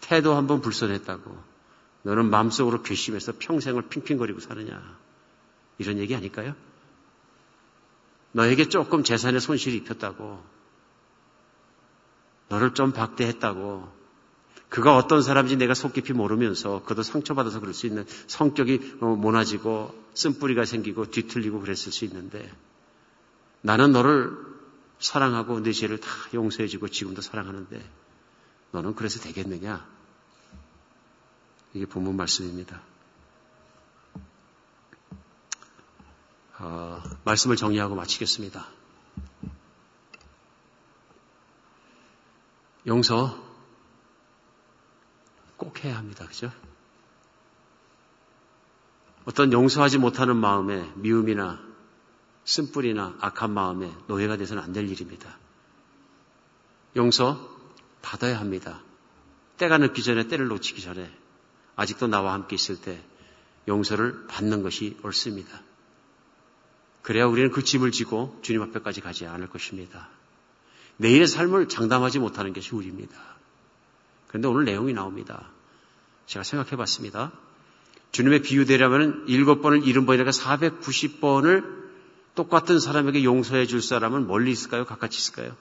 태도 0.00 0.34
한 0.34 0.46
번 0.46 0.60
불선했다고 0.60 1.54
너는 2.02 2.28
마음속으로 2.30 2.82
괘씸해서 2.82 3.34
평생을 3.38 3.88
핑핑거리고 3.88 4.40
사느냐 4.40 4.98
이런 5.78 5.98
얘기 5.98 6.14
아닐까요? 6.14 6.54
너에게 8.32 8.68
조금 8.68 9.04
재산에 9.04 9.38
손실이 9.38 9.76
입혔다고 9.76 10.42
너를 12.48 12.74
좀 12.74 12.92
박대했다고. 12.92 13.92
그가 14.68 14.96
어떤 14.96 15.22
사람인지 15.22 15.56
내가 15.56 15.74
속 15.74 15.92
깊이 15.92 16.12
모르면서 16.12 16.82
그도 16.84 17.02
상처받아서 17.02 17.60
그럴 17.60 17.74
수 17.74 17.86
있는 17.86 18.06
성격이 18.26 18.98
어, 19.00 19.06
모나지고 19.14 19.94
쓴뿌리가 20.14 20.64
생기고 20.64 21.10
뒤틀리고 21.10 21.60
그랬을 21.60 21.92
수 21.92 22.04
있는데 22.04 22.50
나는 23.60 23.92
너를 23.92 24.36
사랑하고 24.98 25.60
내 25.60 25.72
죄를 25.72 25.98
다 25.98 26.08
용서해주고 26.32 26.88
지금도 26.88 27.22
사랑하는데 27.22 27.84
너는 28.72 28.94
그래서 28.94 29.20
되겠느냐? 29.20 29.86
이게 31.74 31.86
본문 31.86 32.16
말씀입니다. 32.16 32.82
어, 36.58 37.02
말씀을 37.24 37.56
정리하고 37.56 37.94
마치겠습니다. 37.94 38.66
용서 42.86 43.42
꼭 45.56 45.84
해야 45.84 45.96
합니다. 45.96 46.26
그죠? 46.26 46.50
어떤 49.24 49.52
용서하지 49.52 49.98
못하는 49.98 50.36
마음에 50.36 50.92
미움이나 50.96 51.60
쓴뿌리나 52.44 53.16
악한 53.20 53.50
마음에 53.50 53.90
노예가 54.06 54.36
돼서는 54.36 54.62
안 54.62 54.72
될 54.72 54.88
일입니다. 54.88 55.38
용서 56.96 57.50
받아야 58.02 58.38
합니다. 58.38 58.82
때가 59.56 59.78
늦기 59.78 60.02
전에 60.02 60.28
때를 60.28 60.48
놓치기 60.48 60.82
전에 60.82 61.10
아직도 61.76 62.06
나와 62.06 62.34
함께 62.34 62.54
있을 62.54 62.80
때 62.80 63.02
용서를 63.66 64.26
받는 64.26 64.62
것이 64.62 64.98
옳습니다. 65.02 65.62
그래야 67.02 67.26
우리는 67.26 67.50
그 67.50 67.64
짐을 67.64 67.92
지고 67.92 68.38
주님 68.42 68.62
앞에까지 68.62 69.00
가지 69.00 69.26
않을 69.26 69.48
것입니다. 69.48 70.08
내일의 70.96 71.26
삶을 71.26 71.68
장담하지 71.68 72.18
못하는 72.18 72.52
것이 72.52 72.74
우리입니다. 72.74 73.16
그런데 74.28 74.48
오늘 74.48 74.64
내용이 74.64 74.92
나옵니다. 74.92 75.50
제가 76.26 76.42
생각해 76.42 76.76
봤습니다. 76.76 77.32
주님의 78.12 78.42
비유대라면 78.42 79.24
일곱 79.26 79.60
번을 79.60 79.86
일흔 79.86 80.06
번이니까 80.06 80.30
490번을 80.30 81.84
똑같은 82.34 82.78
사람에게 82.80 83.24
용서해 83.24 83.66
줄 83.66 83.82
사람은 83.82 84.26
멀리 84.26 84.50
있을까요? 84.52 84.84
가까이 84.84 85.10
있을까요? 85.12 85.56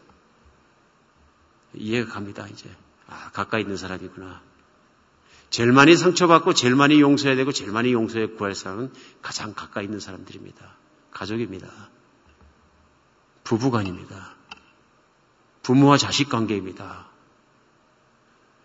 이해가 1.74 2.14
갑니다, 2.14 2.48
이제. 2.48 2.70
아, 3.08 3.32
가까이 3.32 3.62
있는 3.62 3.78
사람이구나. 3.78 4.42
제일 5.50 5.72
많이 5.72 5.96
상처받고 5.96 6.54
제일 6.54 6.76
많이 6.76 7.00
용서해야 7.00 7.36
되고 7.36 7.52
제일 7.52 7.72
많이 7.72 7.94
용서해 7.94 8.28
구할 8.30 8.56
사람은 8.56 8.92
가장 9.22 9.54
가까이 9.54 9.86
있는 9.86 10.00
사람들입니다. 10.00 10.76
가족입니다. 11.12 11.68
부부간입니다. 13.44 14.36
부모와 15.64 15.97
자식 15.97 16.30
관계입니다. 16.30 17.07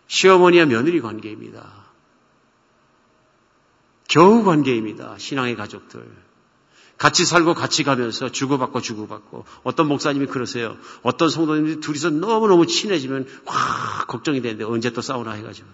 시어머니와 0.08 0.66
며느리 0.66 1.00
관계입니다. 1.00 1.88
겨우 4.08 4.42
관계입니다. 4.44 5.16
신앙의 5.18 5.56
가족들. 5.56 6.28
같이 6.96 7.24
살고 7.24 7.54
같이 7.54 7.84
가면서 7.84 8.32
주고받고 8.32 8.80
주고받고 8.80 9.44
어떤 9.62 9.86
목사님이 9.86 10.26
그러세요. 10.26 10.76
어떤 11.02 11.28
성도님들이 11.28 11.80
둘이서 11.80 12.10
너무너무 12.10 12.66
친해지면 12.66 13.26
와 13.44 13.54
걱정이 14.08 14.42
되는데 14.42 14.64
언제 14.64 14.90
또 14.90 15.00
싸우나 15.00 15.32
해가지고. 15.32 15.68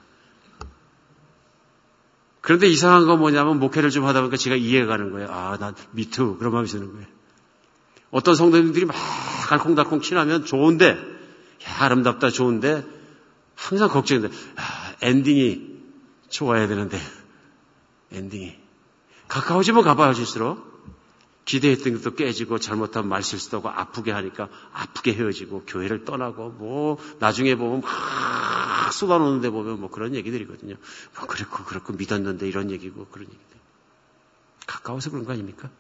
그런데 2.43 2.69
이상한 2.69 3.07
건 3.07 3.21
뭐냐면 3.21 3.59
목회를 3.59 3.89
좀 3.89 4.05
하다 4.05 4.21
보니까 4.21 4.37
제가 4.37 4.55
이해가 4.55 4.87
가는 4.87 5.13
거예요. 5.13 5.29
아, 5.31 5.57
난 5.59 5.75
me 5.93 6.11
too 6.11 6.37
그런 6.37 6.53
마음이 6.53 6.69
드는 6.69 6.93
거예요. 6.93 7.07
어떤 8.11 8.35
성도님들이 8.35 8.85
막 8.85 8.95
알콩달콩 9.51 10.03
친하면 10.03 10.45
좋은데, 10.45 10.91
야, 10.91 11.14
아름답다 11.67 12.31
좋은데, 12.31 12.85
항상 13.55 13.89
걱정돼. 13.89 14.29
아, 14.57 14.95
엔딩이 15.03 15.79
좋아야 16.29 16.67
되는데, 16.67 16.99
엔딩이. 18.13 18.57
가까워지면 19.29 19.83
가까워질수록 19.83 20.75
기대했던 21.45 22.01
것도 22.01 22.15
깨지고 22.15 22.59
잘못한 22.59 23.09
말 23.09 23.23
실수도 23.23 23.59
하고 23.59 23.69
아프게 23.69 24.11
하니까 24.13 24.49
아프게 24.73 25.13
헤어지고 25.13 25.65
교회를 25.67 26.05
떠나고 26.05 26.51
뭐 26.51 26.99
나중에 27.19 27.55
보면 27.55 27.83
막 27.83 28.93
쏟아놓는데 28.93 29.51
보면 29.51 29.81
뭐 29.81 29.91
그런 29.91 30.15
얘기들이거든요. 30.15 30.77
뭐 31.19 31.27
그렇고 31.27 31.65
그렇고 31.65 31.93
믿었는데 31.93 32.49
이런 32.49 32.71
얘기고 32.71 33.07
그런 33.07 33.27
얘기들. 33.27 33.59
가까워서 34.67 35.11
그런 35.11 35.27
거 35.27 35.33
아닙니까? 35.33 35.71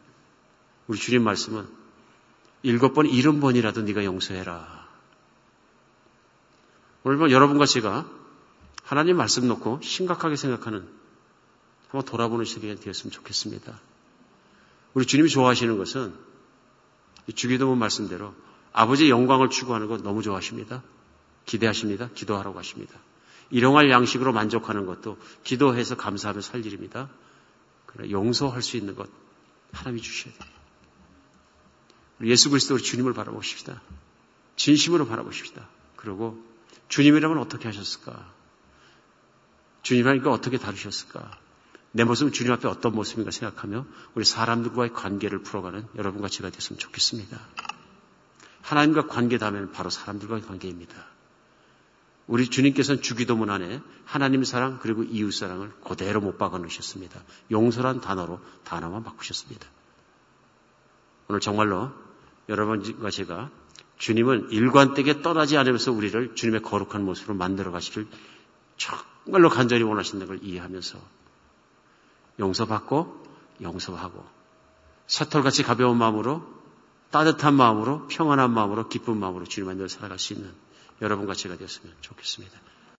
우리 0.87 0.99
주님 0.99 1.22
말씀은 1.22 1.66
일곱 2.62 2.93
번, 2.93 3.07
일흔 3.07 3.41
번이라도 3.41 3.82
네가 3.82 4.05
용서해라. 4.05 4.84
오늘 7.07 7.19
뭐 7.19 7.31
여러분과 7.31 7.67
제가 7.67 8.09
하나님 8.83 9.19
말씀 9.19 9.47
놓고 9.47 9.81
심각하게 9.83 10.37
생각하는 10.37 10.89
한번 11.89 12.05
돌아보는 12.07 12.47
시간이 12.47 12.81
되었으면 12.81 13.13
좋겠습니다. 13.13 13.79
우리 14.95 15.05
주님이 15.05 15.29
좋아하시는 15.29 15.77
것은 15.77 16.15
주기도문 17.35 17.79
말씀대로 17.79 18.35
아버지의 18.73 19.11
영광을 19.11 19.51
추구하는 19.51 19.87
것 19.87 20.03
너무 20.03 20.23
좋아하십니다. 20.23 20.83
기대하십니다. 21.45 22.09
기도하라고 22.15 22.59
하십니다. 22.59 22.99
일용할 23.51 23.91
양식으로 23.91 24.33
만족하는 24.33 24.87
것도 24.87 25.19
기도해서 25.45 25.97
감사하며 25.97 26.41
살 26.41 26.65
일입니다. 26.65 27.11
그러나 27.85 28.11
용서할 28.11 28.63
수 28.63 28.79
있는 28.79 28.95
것 28.95 29.11
하나님이 29.73 30.01
주셔야 30.01 30.33
돼요. 30.33 30.51
예수 32.23 32.49
그리스도 32.49 32.79
주님을 32.79 33.13
바라보십시다. 33.13 33.83
진심으로 34.57 35.07
바라보십시다. 35.07 35.69
그리고 35.97 36.54
주님이라면 36.89 37.39
어떻게 37.39 37.68
하셨을까? 37.68 38.33
주님이라니까 39.83 40.31
어떻게 40.31 40.59
다루셨을까? 40.59 41.39
내 41.93 42.05
모습은 42.05 42.33
주님 42.33 42.53
앞에 42.53 42.66
어떤 42.66 42.95
모습인가 42.95 43.31
생각하며 43.31 43.87
우리 44.14 44.25
사람들과의 44.25 44.93
관계를 44.93 45.43
풀어가는 45.43 45.87
여러분과 45.95 46.29
제가 46.29 46.51
됐으면 46.51 46.79
좋겠습니다. 46.79 47.39
하나님과 48.62 49.07
관계 49.07 49.39
다면 49.39 49.70
바로 49.72 49.91
사람들과의 49.91 50.43
관계입니다. 50.43 51.07
우리 52.27 52.49
주님께서는 52.49 53.03
주기도문 53.03 53.51
안에 53.51 53.83
하나님 54.07 54.43
사랑 54.45 54.79
그리고 54.81 55.03
이웃 55.03 55.33
사랑을 55.33 55.72
그대로 55.85 56.20
못 56.20 56.39
박아 56.39 56.59
놓으셨습니다. 56.59 57.22
용서란 57.51 58.01
단어로 58.01 58.41
단어만 58.64 59.05
바꾸셨습니다. 59.05 59.66
오늘 61.29 61.41
정말로 61.41 61.93
여러분과 62.49 63.11
제가 63.11 63.51
주님은 63.99 64.51
일관되게 64.51 65.22
떠나지 65.22 65.57
않으면서 65.57 65.92
우리를 65.92 66.34
주님의 66.34 66.62
거룩한 66.62 67.05
모습으로 67.05 67.34
만들어 67.34 67.70
가시길 67.70 68.07
정말로 68.76 69.49
간절히 69.49 69.82
원하신다는 69.82 70.26
걸 70.26 70.45
이해하면서 70.45 70.99
용서받고 72.40 73.24
용서하고 73.62 74.24
쇠털같이 75.07 75.62
가벼운 75.62 75.97
마음으로 75.97 76.42
따뜻한 77.11 77.55
마음으로 77.55 78.09
평안한 78.09 78.53
마음으로 78.53 78.88
기쁜 78.88 79.18
마음으로 79.18 79.45
주님 79.45 79.66
만들어 79.66 79.86
살아갈 79.86 80.18
수 80.18 80.32
있는 80.32 80.53
여러분과 81.01 81.34
제가 81.34 81.57
되었으면 81.57 81.95
좋겠습니다. 82.01 82.59